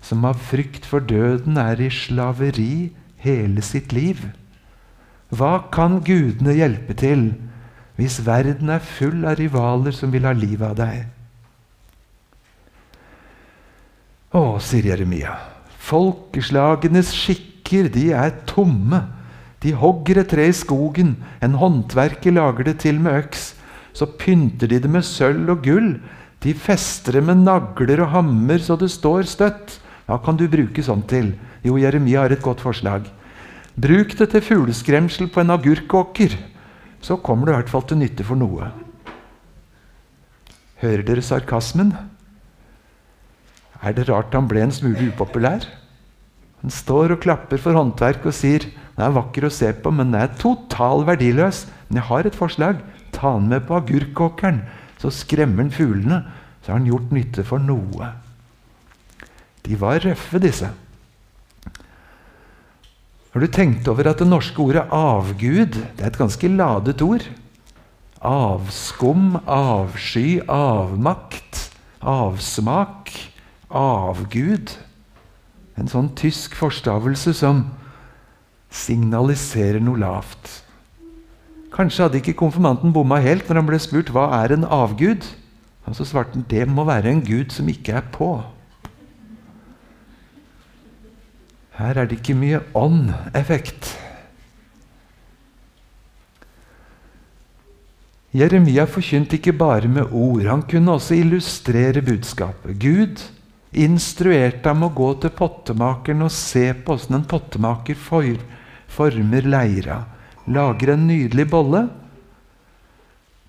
[0.00, 4.24] som av frykt for døden er i slaveri hele sitt liv.
[5.30, 7.30] Hva kan gudene hjelpe til
[8.00, 11.02] hvis verden er full av rivaler som vil ha livet av deg?
[14.30, 15.34] Å, sier Jeremia,
[15.82, 19.02] folkeslagenes skikker, de er tomme.
[19.60, 23.50] De hogger et tre i skogen, en håndverker lager det til med øks.
[23.92, 25.92] Så pynter de det med sølv og gull.
[26.40, 29.76] De fester det med nagler og hammer så det står støtt.
[30.10, 31.36] Hva kan du bruke sånt til?
[31.62, 33.04] Jo, Jeremia har et godt forslag.
[33.78, 36.32] Bruk det til fugleskremsel på en agurkåker.
[36.98, 38.72] Så kommer det i hvert fall til nytte for noe.
[40.82, 41.92] Hører dere sarkasmen?
[43.78, 45.62] Er det rart han ble en smule upopulær?
[46.64, 50.10] Han står og klapper for håndverk og sier den er vakker å se på, men
[50.10, 51.62] den er total verdiløs.
[51.86, 52.82] Men jeg har et forslag.
[53.14, 54.58] Ta den med på agurkåkeren,
[54.98, 56.24] så skremmer den fuglene.
[56.60, 58.10] Så har han gjort nytte for noe.
[59.66, 60.70] De var røffe, disse.
[63.30, 67.28] Har du tenkt over at det norske ordet 'avgud' det er et ganske ladet ord?
[68.20, 71.70] Avskum, avsky, avmakt,
[72.02, 73.12] avsmak,
[73.70, 74.74] avgud.
[75.78, 77.70] En sånn tysk forstavelse som
[78.70, 80.64] signaliserer noe lavt.
[81.70, 85.22] Kanskje hadde ikke konfirmanten bomma helt når han ble spurt hva er en avgud.
[85.86, 88.40] Og så svarte han det må være en gud som ikke er på.
[91.80, 93.94] Her er det ikke mye ånd-effekt.
[98.36, 100.44] Jeremia forkynte ikke bare med ord.
[100.46, 102.76] Han kunne også illustrere budskapet.
[102.78, 103.22] Gud
[103.72, 110.02] instruerte ham å gå til pottemakeren og se på åssen en pottemaker former leira.
[110.50, 111.86] Lager en nydelig bolle.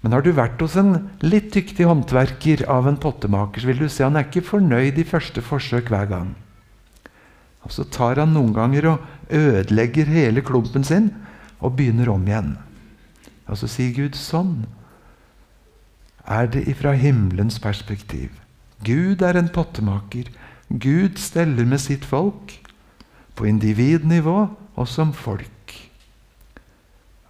[0.01, 3.89] Men har du vært hos en litt dyktig håndverker av en pottemaker, så vil du
[3.89, 6.31] se han er ikke fornøyd i første forsøk hver gang.
[7.65, 11.11] Og Så tar han noen ganger og ødelegger hele klumpen sin
[11.59, 12.55] og begynner om igjen.
[13.47, 14.65] Og så sier Gud sånn
[16.25, 18.29] er det ifra himmelens perspektiv.
[18.85, 20.29] Gud er en pottemaker.
[20.69, 22.55] Gud steller med sitt folk
[23.35, 24.37] på individnivå
[24.75, 25.49] og som folk.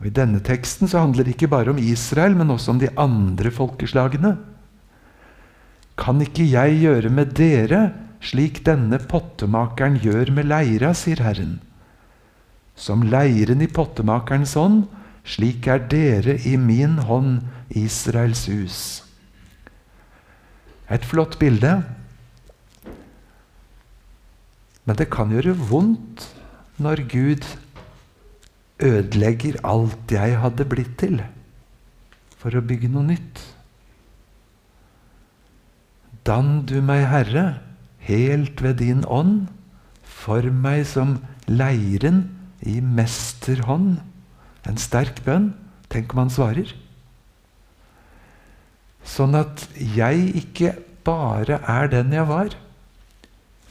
[0.01, 2.89] Og I denne teksten så handler det ikke bare om Israel, men også om de
[2.97, 4.35] andre folkeslagene.
[5.97, 7.81] Kan ikke jeg gjøre med dere
[8.21, 11.59] slik denne pottemakeren gjør med leira, sier Herren.
[12.77, 14.85] Som leiren i pottemakerens hånd,
[15.27, 18.79] slik er dere i min hånd, Israels hus.
[20.91, 21.79] Et flott bilde.
[24.85, 26.25] Men det kan gjøre vondt
[26.81, 27.45] når Gud
[28.81, 31.21] ødelegger alt jeg hadde blitt til,
[32.41, 33.43] for å bygge noe nytt.
[36.25, 37.45] Dann du meg, Herre,
[38.11, 39.47] helt ved din ånd,
[40.03, 42.23] form meg som leiren
[42.61, 43.99] i mesterhånd.
[44.67, 45.53] En sterk bønn.
[45.91, 46.69] Tenk om han svarer.
[49.03, 50.75] Sånn at jeg ikke
[51.07, 52.55] bare er den jeg var.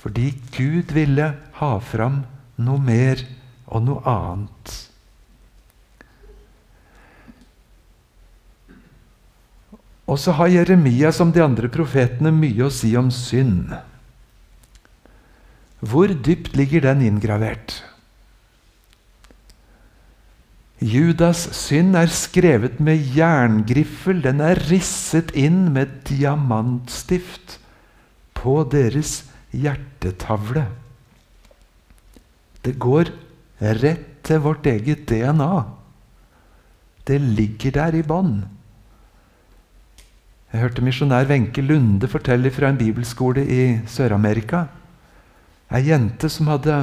[0.00, 2.22] Fordi Gud ville ha fram
[2.61, 3.22] noe mer
[3.70, 4.76] og noe annet.
[10.11, 13.70] Og så har Jeremia som de andre profetene mye å si om synd.
[15.81, 17.81] Hvor dypt ligger den inngravert?
[20.81, 24.23] Judas synd er skrevet med jerngriffel.
[24.25, 27.59] Den er risset inn med diamantstift
[28.37, 30.64] på deres hjertetavle.
[32.64, 33.12] Det går
[33.61, 35.53] rett til vårt eget DNA.
[37.09, 38.43] Det ligger der i bånn.
[40.51, 44.64] Jeg hørte misjonær Wenche Lunde fortelle fra en bibelskole i Sør-Amerika.
[45.70, 46.76] Ei jente som hadde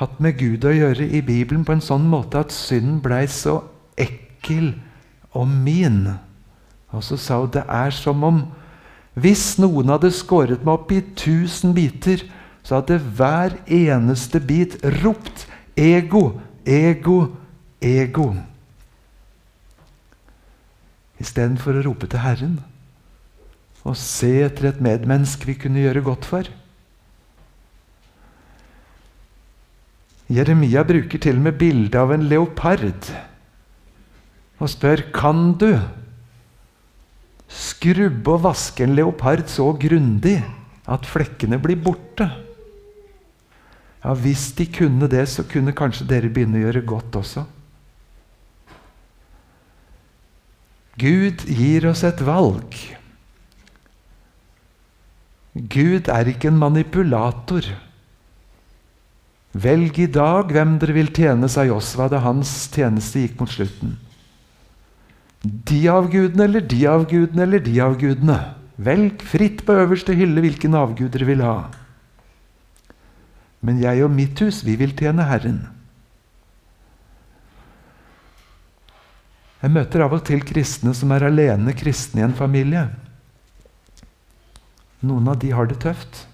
[0.00, 3.58] hatt med Gud å gjøre i Bibelen på en sånn måte at synden blei så
[4.00, 4.72] ekkel
[5.36, 6.06] og min.
[6.90, 8.40] Og så sa hun det er som om
[9.20, 12.22] hvis noen hadde skåret meg opp i tusen biter,
[12.62, 15.46] så hadde hver eneste bit ropt
[15.76, 17.36] 'ego, ego,
[17.80, 18.36] ego'.
[21.20, 22.60] Istedenfor å rope til Herren
[23.84, 26.48] og se etter et medmenneske vi kunne gjøre godt for.
[30.30, 33.10] Jeremia bruker til og med bildet av en leopard
[34.60, 35.72] og spør kan du
[37.50, 40.36] skrubbe og vaske en leopard så grundig
[40.90, 42.28] at flekkene blir borte.
[44.04, 47.44] Ja, Hvis de kunne det, så kunne kanskje dere begynne å gjøre godt også.
[51.00, 52.76] Gud gir oss et valg.
[55.54, 57.66] Gud er ikke en manipulator.
[59.50, 63.96] Velg i dag hvem dere vil tjene, sa Josva da hans tjeneste gikk mot slutten.
[65.42, 68.38] De avgudene eller de avgudene eller de avgudene.
[68.80, 71.58] Velg fritt på øverste hylle hvilken avgud dere vil ha.
[73.60, 75.60] Men jeg og mitt hus, vi vil tjene Herren.
[79.60, 82.86] Jeg møter av og til kristne som er alene kristne i en familie.
[85.04, 86.24] Noen av de har det tøft.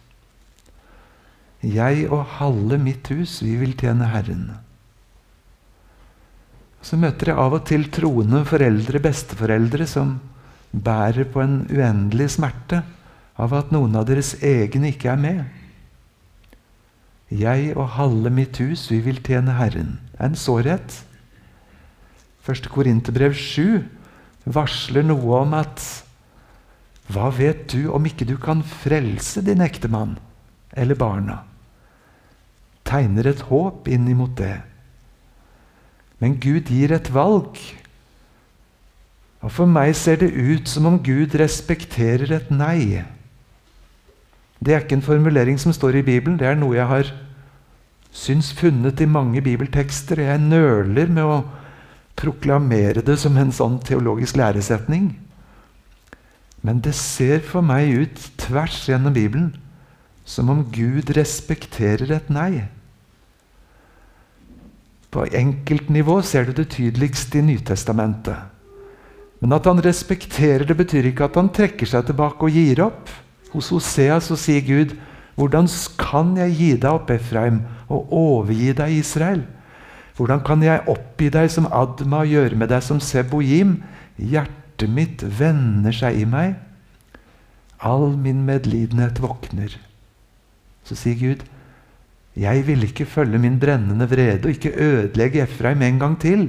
[1.64, 4.50] Jeg og halve mitt hus, vi vil tjene Herren.
[6.84, 10.18] Så møter jeg av og til troende foreldre, besteforeldre, som
[10.70, 12.82] bærer på en uendelig smerte
[13.40, 15.40] av at noen av deres egne ikke er med.
[17.32, 19.96] Jeg og halve mitt hus, vi vil tjene Herren.
[20.20, 21.00] Er en sårhet.
[22.46, 23.82] Første Korinterbrev 7
[24.46, 25.82] varsler noe om at
[27.10, 30.16] Hva vet du om ikke du kan frelse din ektemann
[30.76, 31.40] eller barna?
[32.86, 34.60] Tegner et håp inn imot det.
[36.22, 37.58] Men Gud gir et valg.
[39.42, 43.02] Og For meg ser det ut som om Gud respekterer et nei.
[44.58, 46.38] Det er ikke en formulering som står i Bibelen.
[46.40, 47.12] Det er noe jeg har
[48.16, 50.22] syns funnet i mange bibeltekster.
[50.24, 51.44] Jeg nøler med å
[52.16, 55.12] proklamere det som en sånn teologisk læresetning.
[56.64, 59.52] Men det ser for meg ut tvers gjennom Bibelen
[60.26, 62.66] som om Gud respekterer et nei.
[65.14, 68.52] På enkeltnivå ser du det tydeligst i Nytestamentet.
[69.40, 73.12] Men at han respekterer det, betyr ikke at han trekker seg tilbake og gir opp.
[73.52, 74.96] Hos Hosea så sier Gud,
[75.36, 79.46] 'Hvordan kan jeg gi deg opp, Efraim, og overgi deg, Israel?'
[80.16, 83.82] Hvordan kan jeg oppgi deg som Adma og gjøre med deg som Seboim?
[84.16, 86.54] Hjertet mitt vender seg i meg.
[87.84, 89.76] All min medlidenhet våkner.
[90.86, 91.44] Så sier Gud,
[92.36, 96.48] jeg vil ikke følge min brennende vrede og ikke ødelegge Efraim en gang til.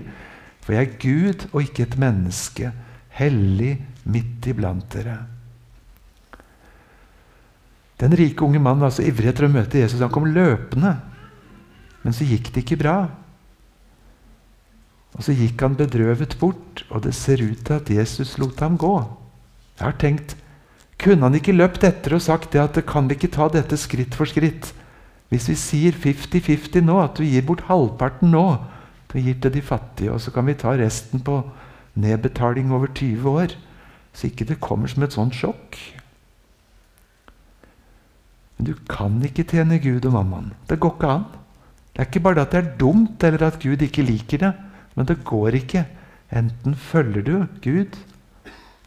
[0.61, 2.71] For jeg er Gud og ikke et menneske,
[3.17, 5.17] hellig midt iblant dere.
[7.97, 10.03] Den rike unge mannen var så ivrig etter å møte Jesus.
[10.03, 10.91] Han kom løpende.
[12.03, 12.97] Men så gikk det ikke bra.
[15.17, 18.77] Og så gikk han bedrøvet bort, og det ser ut til at Jesus lot ham
[18.77, 18.93] gå.
[19.79, 20.35] Jeg har tenkt,
[20.97, 24.17] Kunne han ikke løpt etter og sagt det at kan vi ikke ta dette skritt
[24.17, 24.71] for skritt?
[25.29, 28.45] Hvis vi sier 50-50 nå, at du gir bort halvparten nå,
[29.11, 31.41] du gir til de fattige, og så kan vi ta resten på
[31.99, 33.55] nedbetaling over 20 år,
[34.13, 35.77] så ikke det kommer som et sånt sjokk.
[38.57, 40.53] Men du kan ikke tjene Gud og mammaen.
[40.69, 41.27] Det går ikke an.
[41.93, 44.53] Det er ikke bare at det er dumt, eller at Gud ikke liker det.
[44.95, 45.85] Men det går ikke.
[46.33, 47.93] Enten følger du Gud,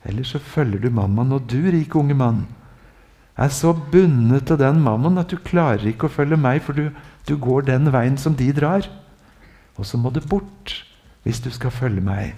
[0.05, 1.33] eller så følger du mammaen.
[1.37, 2.45] Og du, rik unge mann,
[3.37, 6.91] er så bundet til den mammaen at du klarer ikke å følge meg, for du,
[7.29, 8.89] du går den veien som de drar.
[9.77, 10.81] Og så må du bort
[11.25, 12.35] hvis du skal følge meg.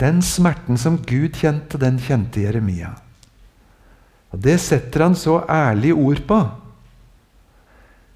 [0.00, 2.94] Den smerten som Gud kjente, den kjente Jeremia.
[4.32, 6.40] Og Det setter han så ærlige ord på.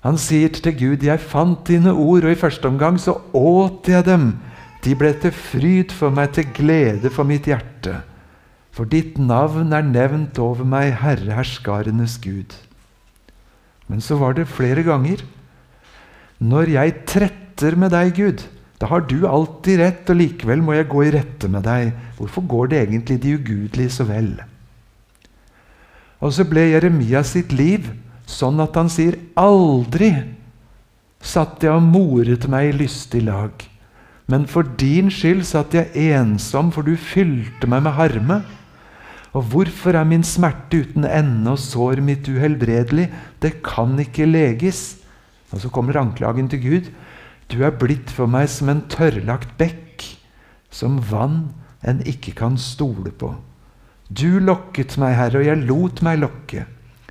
[0.05, 4.05] Han sier til Gud, 'Jeg fant dine ord, og i første omgang så åt jeg
[4.05, 4.38] dem.'
[4.85, 8.03] 'De ble til fryd for meg, til glede for mitt hjerte.'
[8.75, 12.59] 'For ditt navn er nevnt over meg, Herre herskarenes Gud.'
[13.88, 15.25] Men så var det flere ganger.
[16.40, 18.44] 'Når jeg tretter med deg, Gud,
[18.81, 22.44] da har du alltid rett, og likevel må jeg gå i rette med deg.' Hvorfor
[22.47, 24.37] går det egentlig de ugudelige så vel?
[26.20, 27.88] Og så ble Jeremia sitt liv
[28.27, 30.11] Sånn at han sier 'aldri
[31.20, 33.73] satt jeg og moret meg i lystig lag'.
[34.30, 38.40] Men for din skyld satt jeg ensom, for du fylte meg med harme.
[39.34, 43.08] Og hvorfor er min smerte uten ende og sår mitt uhelbredelig?
[43.42, 45.00] Det kan ikke leges.
[45.52, 46.92] Og så kommer anklagen til Gud.
[47.50, 50.06] Du er blitt for meg som en tørrlagt bekk,
[50.72, 51.50] som vann
[51.84, 53.34] en ikke kan stole på.
[54.08, 56.64] Du lokket meg, Herre, og jeg lot meg lokke.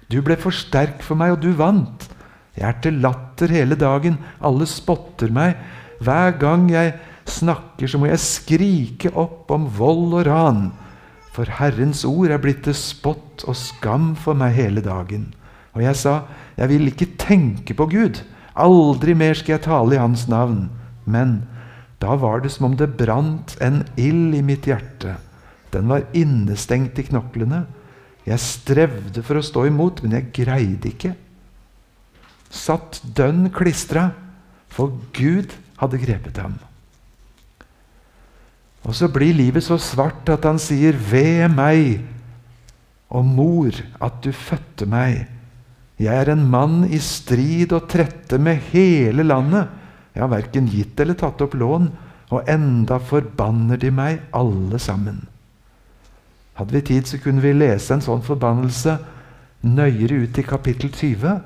[0.09, 2.07] Du ble for sterk for meg, og du vant.
[2.57, 4.19] Jeg er til latter hele dagen.
[4.41, 5.57] Alle spotter meg.
[6.03, 6.95] Hver gang jeg
[7.29, 10.65] snakker, så må jeg skrike opp om vold og ran.
[11.33, 15.31] For Herrens ord er blitt til spott og skam for meg hele dagen.
[15.73, 16.19] Og jeg sa,
[16.59, 18.21] jeg vil ikke tenke på Gud.
[18.53, 20.67] Aldri mer skal jeg tale i Hans navn.
[21.09, 21.41] Men
[22.03, 25.17] da var det som om det brant en ild i mitt hjerte.
[25.73, 27.63] Den var innestengt i knoklene.
[28.27, 31.15] Jeg strevde for å stå imot, men jeg greide ikke.
[32.53, 34.11] Satt dønn klistra,
[34.73, 36.55] for Gud hadde grepet ham.
[38.83, 42.03] Og så blir livet så svart at han sier, 'Ved meg,
[43.09, 43.71] og mor,
[44.01, 45.27] at du fødte meg.'
[45.99, 49.69] 'Jeg er en mann i strid og trette med hele landet.'
[50.13, 51.91] 'Jeg har verken gitt eller tatt opp lån,
[52.29, 55.27] og enda forbanner de meg alle sammen.'
[56.53, 58.99] Hadde vi tid, så kunne vi lese en sånn forbannelse
[59.63, 61.39] nøyere ut i kapittel 20.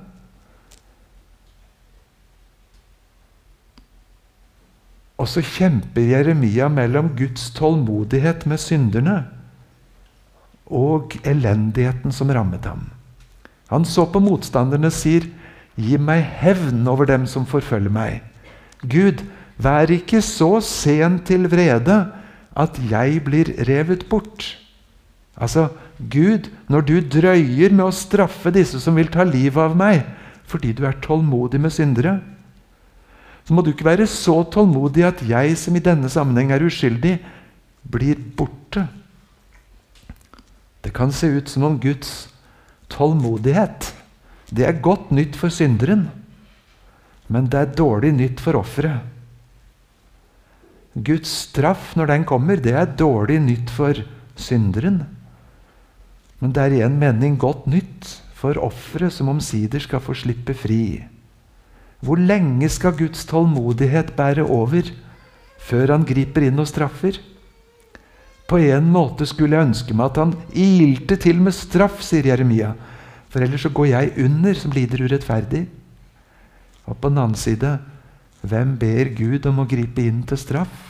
[5.17, 9.17] Og så kjemper Jeremia mellom Guds tålmodighet med synderne
[10.67, 12.89] og elendigheten som rammet ham.
[13.71, 15.27] Han så på motstanderne og sier,
[15.77, 18.21] 'Gi meg hevn over dem som forfølger meg.'
[18.81, 19.23] Gud,
[19.57, 22.11] vær ikke så sen til vrede
[22.55, 24.57] at jeg blir revet bort.
[25.37, 30.03] Altså, Gud, når du drøyer med å straffe disse som vil ta livet av meg,
[30.45, 32.19] fordi du er tålmodig med syndere,
[33.47, 37.15] så må du ikke være så tålmodig at jeg, som i denne sammenheng er uskyldig,
[37.87, 38.83] blir borte.
[40.83, 42.27] Det kan se ut som om Guds
[42.91, 43.93] tålmodighet
[44.53, 46.07] det er godt nytt for synderen,
[47.27, 49.03] men det er dårlig nytt for offeret.
[50.95, 53.99] Guds straff, når den kommer, det er dårlig nytt for
[54.39, 55.03] synderen.
[56.39, 60.55] Men det er i en mening godt nytt for offeret som omsider skal få slippe
[60.57, 61.03] fri.
[62.03, 64.91] Hvor lenge skal Guds tålmodighet bære over
[65.67, 67.17] før han griper inn og straffer?
[68.47, 72.71] På en måte skulle jeg ønske meg at han ilte til med straff, sier Jeremia.
[73.27, 75.65] For ellers så går jeg under, som lider urettferdig.
[76.87, 77.73] Og på den annen side,
[78.47, 80.85] hvem ber Gud om å gripe inn til straff?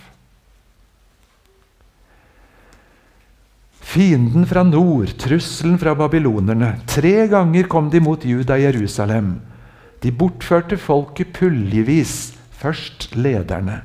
[3.88, 6.76] Fienden fra nord, trusselen fra babylonerne.
[6.86, 9.38] Tre ganger kom de mot Juda i Jerusalem.
[10.04, 13.82] De bortførte folket puljevis, først lederne.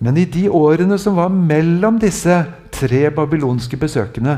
[0.00, 2.42] Men i de årene som var mellom disse
[2.74, 4.36] tre babylonske besøkene,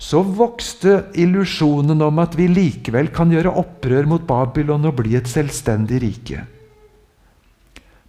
[0.00, 5.30] så vokste illusjonen om at vi likevel kan gjøre opprør mot Babylon og bli et
[5.30, 6.42] selvstendig rike.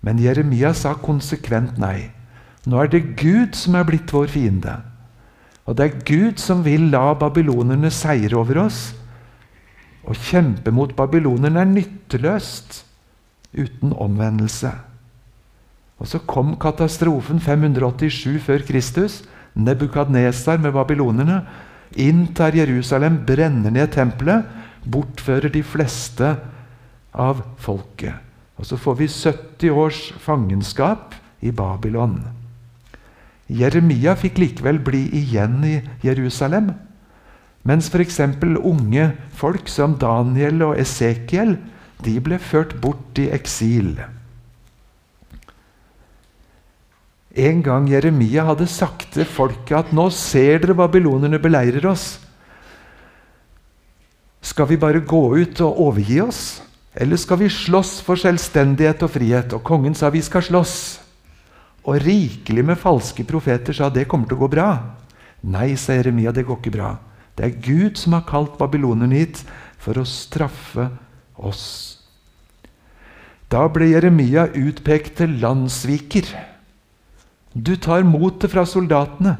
[0.03, 2.11] Men Jeremia sa konsekvent nei.
[2.66, 4.76] Nå er det Gud som er blitt vår fiende.
[5.66, 8.91] Og det er Gud som vil la babylonerne seire over oss.
[10.05, 12.83] Å kjempe mot babylonerne er nytteløst
[13.55, 14.71] uten omvendelse.
[15.99, 19.23] Og så kom katastrofen 587 før Kristus.
[19.55, 21.39] Nebukadnesar med babylonerne
[21.95, 24.43] inntar Jerusalem, brenner ned tempelet,
[24.83, 26.35] bortfører de fleste
[27.15, 28.19] av folket.
[28.59, 32.19] Og så får vi 70 års fangenskap i Babylon.
[33.51, 36.71] Jeremia fikk likevel bli igjen i Jerusalem.
[37.66, 38.20] Mens f.eks.
[38.61, 41.57] unge folk som Daniel og Esekiel
[42.05, 43.95] de ble ført bort i eksil.
[47.36, 52.20] En gang Jeremia hadde sagt til folket at 'nå ser dere babylonerne beleirer oss'.
[54.41, 56.61] Skal vi bare gå ut og overgi oss,
[56.95, 59.53] eller skal vi slåss for selvstendighet og frihet?
[59.53, 60.99] Og kongen sa vi skal slåss.
[61.84, 64.70] Og rikelig med falske profeter sa det kommer til å gå bra.
[65.43, 66.95] Nei, sa Jeremia, det går ikke bra.
[67.36, 69.41] Det er Gud som har kalt babylonerne hit
[69.81, 70.89] for å straffe
[71.36, 71.65] oss.
[73.51, 76.29] Da ble Jeremia utpekt til landssviker.
[77.53, 79.36] Du tar motet fra soldatene.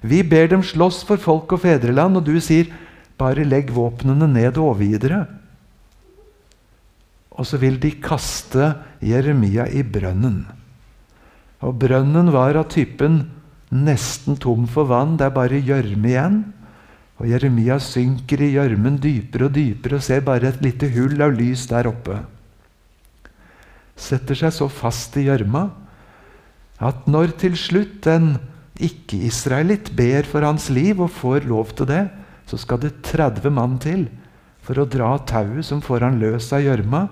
[0.00, 2.70] Vi ber dem slåss for folk og fedreland, og du sier
[3.18, 5.24] bare legg våpnene ned og overgi dere.
[7.34, 8.72] Og så vil de kaste
[9.04, 10.44] Jeremia i brønnen.
[11.66, 13.24] Og brønnen var av typen
[13.74, 16.38] nesten tom for vann, det er bare gjørme igjen.
[17.18, 21.34] Og Jeremia synker i gjørmen dypere og dypere og ser bare et lite hull av
[21.34, 22.20] lys der oppe.
[23.98, 25.66] Setter seg så fast i gjørma
[26.78, 28.36] at når til slutt en
[28.78, 32.04] ikke-israelitt ber for hans liv og får lov til det,
[32.46, 34.06] så skal det 30 mann til
[34.62, 37.06] for å dra tauet som får han løs av gjørma,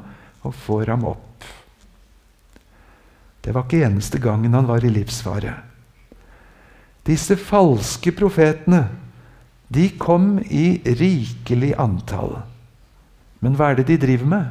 [0.47, 1.47] og får ham opp.
[3.43, 5.55] Det var ikke eneste gangen han var i livsfare.
[7.07, 8.85] Disse falske profetene
[9.69, 12.39] de kom i rikelig antall.
[13.43, 14.47] Men hva er det de driver med?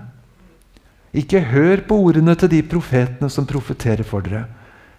[1.16, 4.46] Ikke hør på ordene til de profetene som profeterer for dere.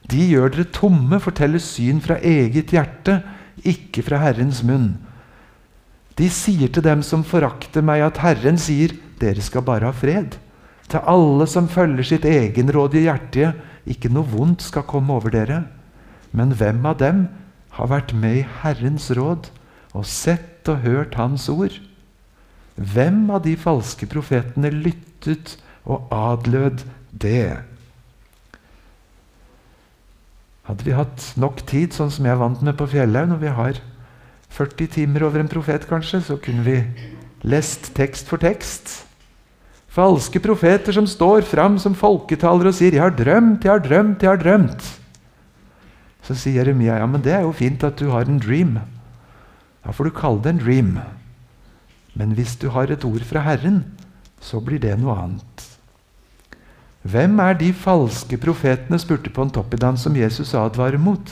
[0.08, 3.20] De gjør dere tomme, forteller syn fra eget hjerte,
[3.66, 4.94] ikke fra Herrens munn.
[6.16, 10.38] De sier til dem som forakter meg, at Herren sier, dere skal bare ha fred.
[10.88, 13.52] Til alle som følger sitt egenrådige hjerte,
[13.84, 15.64] ikke noe vondt skal komme over dere.
[16.32, 17.26] Men hvem av dem
[17.76, 19.50] har vært med i Herrens råd
[19.96, 21.74] og sett og hørt Hans ord?
[22.76, 25.56] Hvem av de falske profetene lyttet
[25.88, 27.56] og adlød det?
[30.66, 33.52] Hadde vi hatt nok tid, sånn som jeg er vant med på Fjellhaug, når vi
[33.54, 33.80] har
[34.56, 36.80] 40 timer over en profet, kanskje, så kunne vi
[37.46, 39.06] lest tekst for tekst.
[39.96, 44.22] Falske profeter som står fram som folketalere og sier 'Jeg har drømt, jeg har drømt,
[44.22, 44.84] jeg har drømt'.
[46.22, 48.80] Så sier Jeremia ja, men det er jo fint at du har en dream.
[49.86, 50.92] Da får du kalle det en dream.
[52.18, 53.84] Men hvis du har et ord fra Herren,
[54.42, 55.66] så blir det noe annet.
[57.06, 61.22] Hvem er de falske profetene, spurte Pontoppidan, som Jesus advarer mot?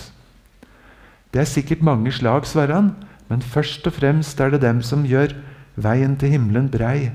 [1.34, 2.92] Det er sikkert mange slag, svarer han,
[3.26, 5.34] men først og fremst er det dem som gjør
[5.74, 7.10] veien til himmelen brei,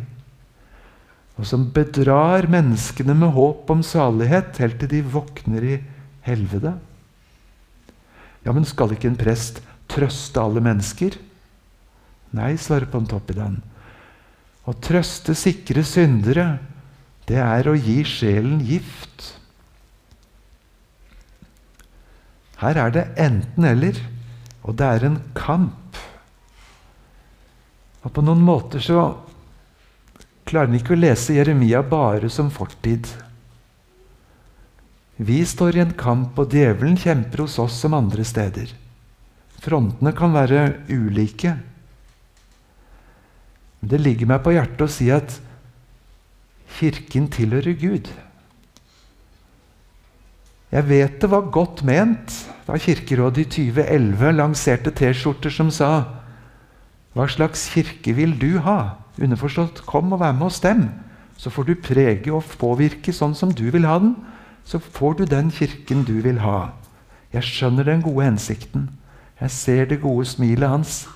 [1.40, 5.78] og som bedrar menneskene med håp om salighet helt til de våkner i
[6.28, 6.74] helvete.
[8.44, 11.16] Ja, men skal ikke en prest trøste alle mennesker?
[12.36, 13.58] Nei, svarer Pontoppidan.
[14.70, 16.60] Å trøste sikre syndere
[17.30, 19.36] det er å gi sjelen gift.
[22.60, 24.02] Her er det enten-eller,
[24.66, 26.00] og det er en kamp.
[28.04, 29.04] Og På noen måter så
[30.50, 33.08] klarer han ikke å lese Jeremia bare som fortid.
[35.20, 38.72] Vi står i en kamp, og djevelen kjemper hos oss som andre steder.
[39.60, 41.58] Frontene kan være ulike.
[43.80, 45.40] Men det ligger meg på hjertet å si at
[46.80, 48.10] Kirken tilhører Gud.
[50.70, 52.34] Jeg vet det var godt ment
[52.68, 55.92] da Kirkerådet i 2011 lanserte T-skjorter som sa
[57.18, 59.02] Hva slags kirke vil du ha?
[59.18, 60.86] Underforstått kom og vær med oss dem.
[61.42, 64.14] Så får du prege og påvirke sånn som du vil ha den.
[64.64, 66.76] Så får du den kirken du vil ha.
[67.34, 68.92] Jeg skjønner den gode hensikten.
[69.42, 71.08] Jeg ser det gode smilet hans.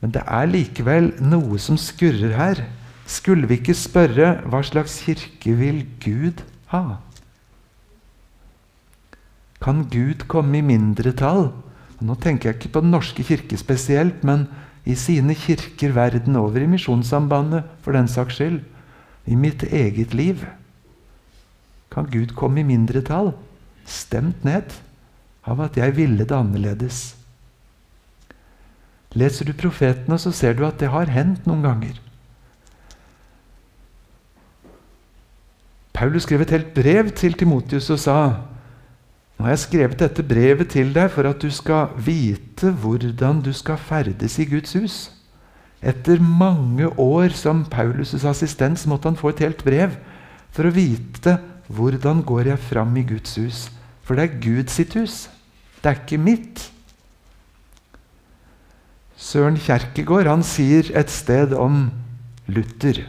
[0.00, 2.62] Men det er likevel noe som skurrer her.
[3.06, 6.42] Skulle vi ikke spørre hva slags kirke vil Gud
[6.72, 6.98] ha?
[9.62, 11.48] Kan Gud komme i mindretall?
[12.04, 14.46] Nå tenker jeg ikke på Den norske kirke spesielt, men
[14.86, 18.60] i sine kirker verden over, i Misjonssambandet for den saks skyld,
[19.26, 20.44] i mitt eget liv.
[21.90, 23.32] Kan Gud komme i mindretall,
[23.86, 24.76] stemt ned
[25.46, 27.16] av at jeg ville det annerledes?
[29.14, 32.00] Leser du profetene, så ser du at det har hendt noen ganger.
[35.96, 38.18] Paulus skrev et helt brev til Timotius og sa
[39.36, 43.50] nå har jeg skrevet dette brevet til deg for at du skal vite hvordan du
[43.56, 44.96] skal ferdes i Guds hus.
[45.84, 49.98] Etter mange år som Paulus' assistens måtte han få et helt brev
[50.56, 51.36] for å vite
[51.68, 53.66] hvordan går jeg fram i Guds hus.
[54.06, 55.26] For det er Guds sitt hus.
[55.82, 56.70] Det er ikke mitt.
[59.16, 61.86] Søren Kjerkegaard han sier et sted om
[62.46, 63.06] Luther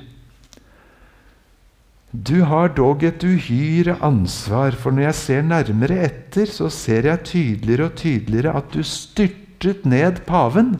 [2.11, 7.23] du har dog et uhyre ansvar, for når jeg ser nærmere etter, så ser jeg
[7.27, 10.77] tydeligere og tydeligere at du styrtet ned paven,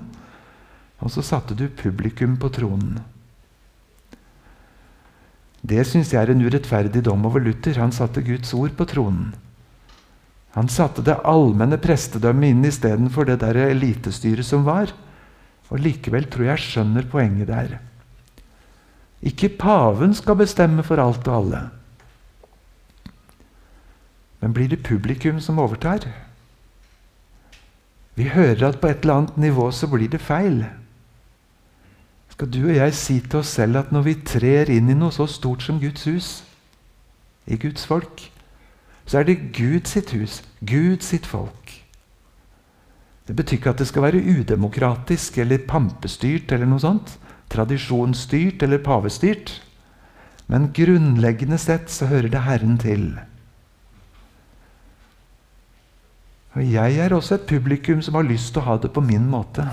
[1.04, 3.02] og så satte du publikum på tronen.
[5.68, 7.76] Det syns jeg er en urettferdig dom over Luther.
[7.82, 9.34] Han satte Guds ord på tronen.
[10.56, 14.94] Han satte det allmenne prestedømmet inn istedenfor det der elitestyret som var.
[15.70, 17.78] Og likevel tror jeg skjønner poenget der.
[19.22, 21.62] Ikke paven skal bestemme for alt og alle.
[24.40, 26.06] Men blir det publikum som overtar?
[28.16, 30.66] Vi hører at på et eller annet nivå så blir det feil.
[32.30, 35.14] Skal du og jeg si til oss selv at når vi trer inn i noe
[35.14, 36.28] så stort som Guds hus,
[37.48, 38.22] i Guds folk,
[39.06, 41.57] så er det Gud sitt hus, Gud sitt folk.
[43.28, 47.18] Det betyr ikke at det skal være udemokratisk eller pampestyrt eller noe sånt
[47.52, 49.52] tradisjonsstyrt eller pavestyrt.
[50.48, 53.10] Men grunnleggende sett så hører det Herren til.
[56.56, 59.28] Og jeg er også et publikum som har lyst til å ha det på min
[59.30, 59.68] måte.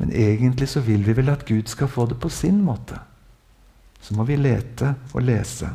[0.00, 3.00] Men egentlig så vil vi vel at Gud skal få det på sin måte.
[4.00, 5.68] Så må vi lete og lese.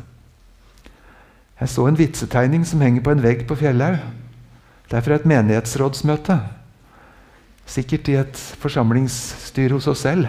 [1.60, 4.00] Jeg så en vitsetegning som henger på en vegg på Fjellhaug.
[4.86, 6.36] Det er fra et menighetsrådsmøte.
[7.66, 10.28] Sikkert i et forsamlingsstyre hos oss selv.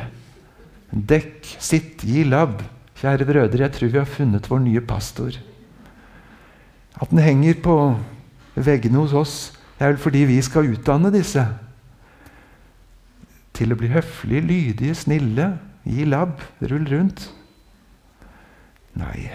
[0.89, 2.63] Dekk, sitt, gi labb.
[2.97, 5.37] Kjære brødre, jeg tror vi har funnet vår nye pastor.
[6.97, 7.77] At den henger på
[8.57, 9.35] veggene hos oss,
[9.77, 11.43] det er vel fordi vi skal utdanne disse.
[13.53, 15.51] Til å bli høflige, lydige, snille,
[15.85, 17.27] gi labb, rull rundt.
[18.97, 19.29] Nei,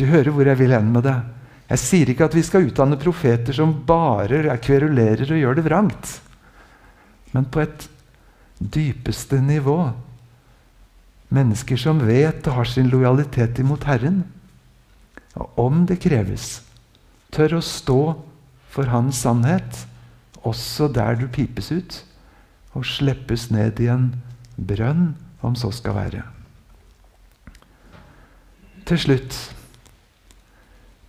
[0.00, 1.18] du hører hvor jeg vil hen med det.
[1.66, 6.14] Jeg sier ikke at vi skal utdanne profeter som bare kverulerer og gjør det vrangt
[7.36, 7.88] men på et
[8.58, 9.76] dypeste nivå.
[11.36, 14.22] Mennesker som vet og har sin lojalitet imot Herren.
[15.36, 16.62] Og om det kreves,
[17.34, 18.00] tør å stå
[18.72, 19.82] for Hans sannhet,
[20.46, 21.98] også der du pipes ut,
[22.76, 24.10] og slippes ned i en
[24.56, 25.10] brønn,
[25.44, 26.22] om så skal være.
[28.86, 29.36] Til slutt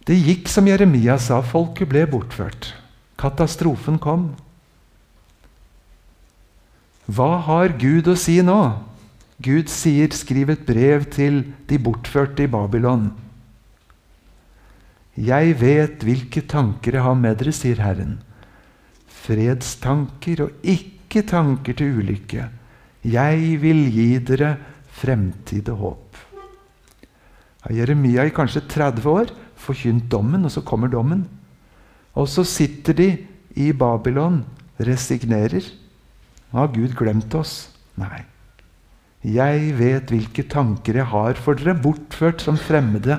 [0.07, 2.71] Det gikk som Jeremia sa, folket ble bortført.
[3.19, 4.29] Katastrofen kom.
[7.11, 8.59] Hva har Gud å si nå?
[9.43, 13.09] Gud sier, skriv et brev til de bortførte i Babylon.
[15.17, 18.19] Jeg vet hvilke tanker jeg har med dere, sier Herren.
[19.25, 22.47] Fredstanker og ikke tanker til ulykke.
[23.03, 24.55] Jeg vil gi dere
[25.01, 26.21] fremtid og håp.
[27.75, 31.25] Jeremia i kanskje 30 år forkynt dommen, og så kommer dommen.
[32.17, 33.09] Og så sitter de
[33.57, 34.43] i Babylon,
[34.79, 35.65] resignerer.
[36.53, 37.67] Har Gud glemt oss?
[37.97, 38.23] Nei.
[39.27, 43.17] Jeg vet hvilke tanker jeg har for dere, bortført som fremmede.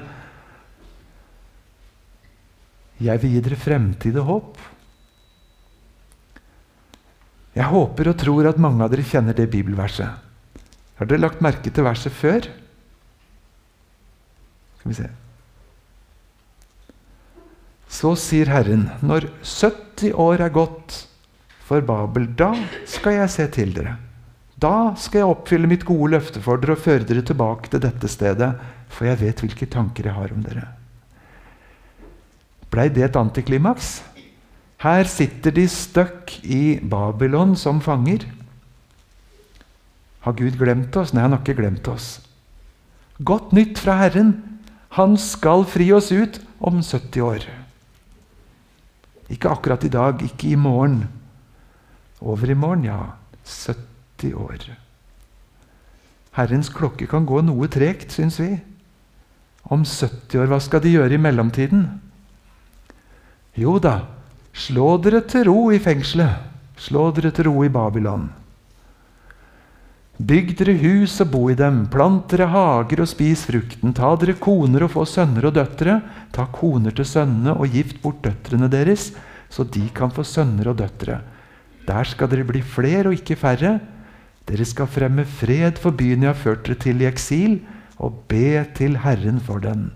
[3.03, 4.65] Jeg vil gi dere fremtid og håp.
[7.59, 10.27] Jeg håper og tror at mange av dere kjenner det bibelverset.
[10.99, 12.47] Har dere lagt merke til verset før?
[14.79, 15.09] Skal vi se.
[17.89, 21.05] Så sier Herren, når 70 år er gått
[21.69, 22.53] for Babel, da
[22.89, 23.97] skal jeg se til dere.
[24.59, 28.11] Da skal jeg oppfylle mitt gode løfte for dere og føre dere tilbake til dette
[28.11, 28.51] stedet,
[28.91, 30.67] for jeg vet hvilke tanker jeg har om dere.
[32.69, 33.99] Blei det et antiklimaks?
[34.83, 38.27] Her sitter de støkk i Babylon som fanger.
[40.27, 41.15] Har Gud glemt oss?
[41.15, 42.19] Nei, han har ikke glemt oss.
[43.19, 44.37] Godt nytt fra Herren.
[44.99, 47.49] Han skal fri oss ut om 70 år.
[49.29, 51.03] Ikke akkurat i dag, ikke i morgen.
[52.21, 53.01] Over i morgen, ja.
[53.45, 54.69] 70 år.
[56.39, 58.53] Herrens klokke kan gå noe tregt, syns vi.
[59.69, 61.87] Om 70 år, hva skal de gjøre i mellomtiden?
[63.59, 64.01] Jo da,
[64.55, 66.47] slå dere til ro i fengselet.
[66.79, 68.29] Slå dere til ro i Babylon.
[70.19, 73.93] Bygg dere hus og bo i dem, plant dere hager og spis frukten.
[73.95, 76.01] Ta dere koner og få sønner og døtre.
[76.35, 79.13] Ta koner til sønnene og gift bort døtrene deres,
[79.47, 81.21] så de kan få sønner og døtre.
[81.87, 83.77] Der skal dere bli flere og ikke færre.
[84.51, 87.61] Dere skal fremme fred for byen jeg har ført dere til i eksil,
[88.03, 89.93] og be til Herren for den.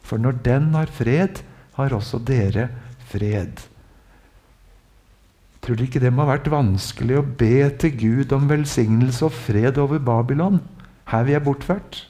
[0.00, 1.44] For når den har fred,
[1.76, 2.70] har også dere
[3.12, 3.71] fred.
[5.62, 9.36] Tror du ikke det må ha vært vanskelig å be til Gud om velsignelse og
[9.44, 10.58] fred over Babylon,
[11.12, 12.00] her vi er bortført?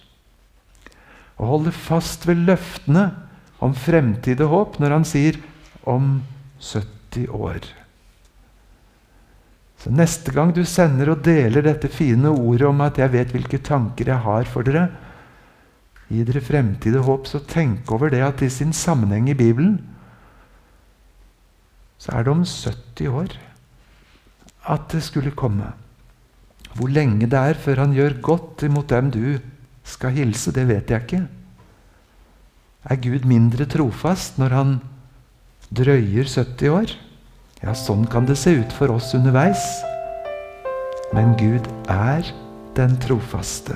[1.37, 3.11] Å holde fast ved løftene
[3.63, 5.37] om fremtid og håp når han sier
[5.85, 6.23] 'om
[6.61, 7.69] 70 år'.
[9.83, 13.59] Så Neste gang du sender og deler dette fine ordet om at 'jeg vet hvilke
[13.59, 14.91] tanker jeg har for dere',
[16.09, 19.92] gi dere fremtid og håp, så tenk over det at i sin sammenheng i Bibelen
[22.03, 23.37] så er det om 70 år
[24.73, 25.71] at det skulle komme.
[26.75, 29.39] Hvor lenge det er før han gjør godt imot dem du
[29.87, 31.23] skal hilse, det vet jeg ikke.
[32.91, 34.75] Er Gud mindre trofast når han
[35.71, 36.95] drøyer 70 år?
[37.63, 39.63] Ja, sånn kan det se ut for oss underveis.
[41.15, 42.27] Men Gud er
[42.75, 43.71] den trofaste.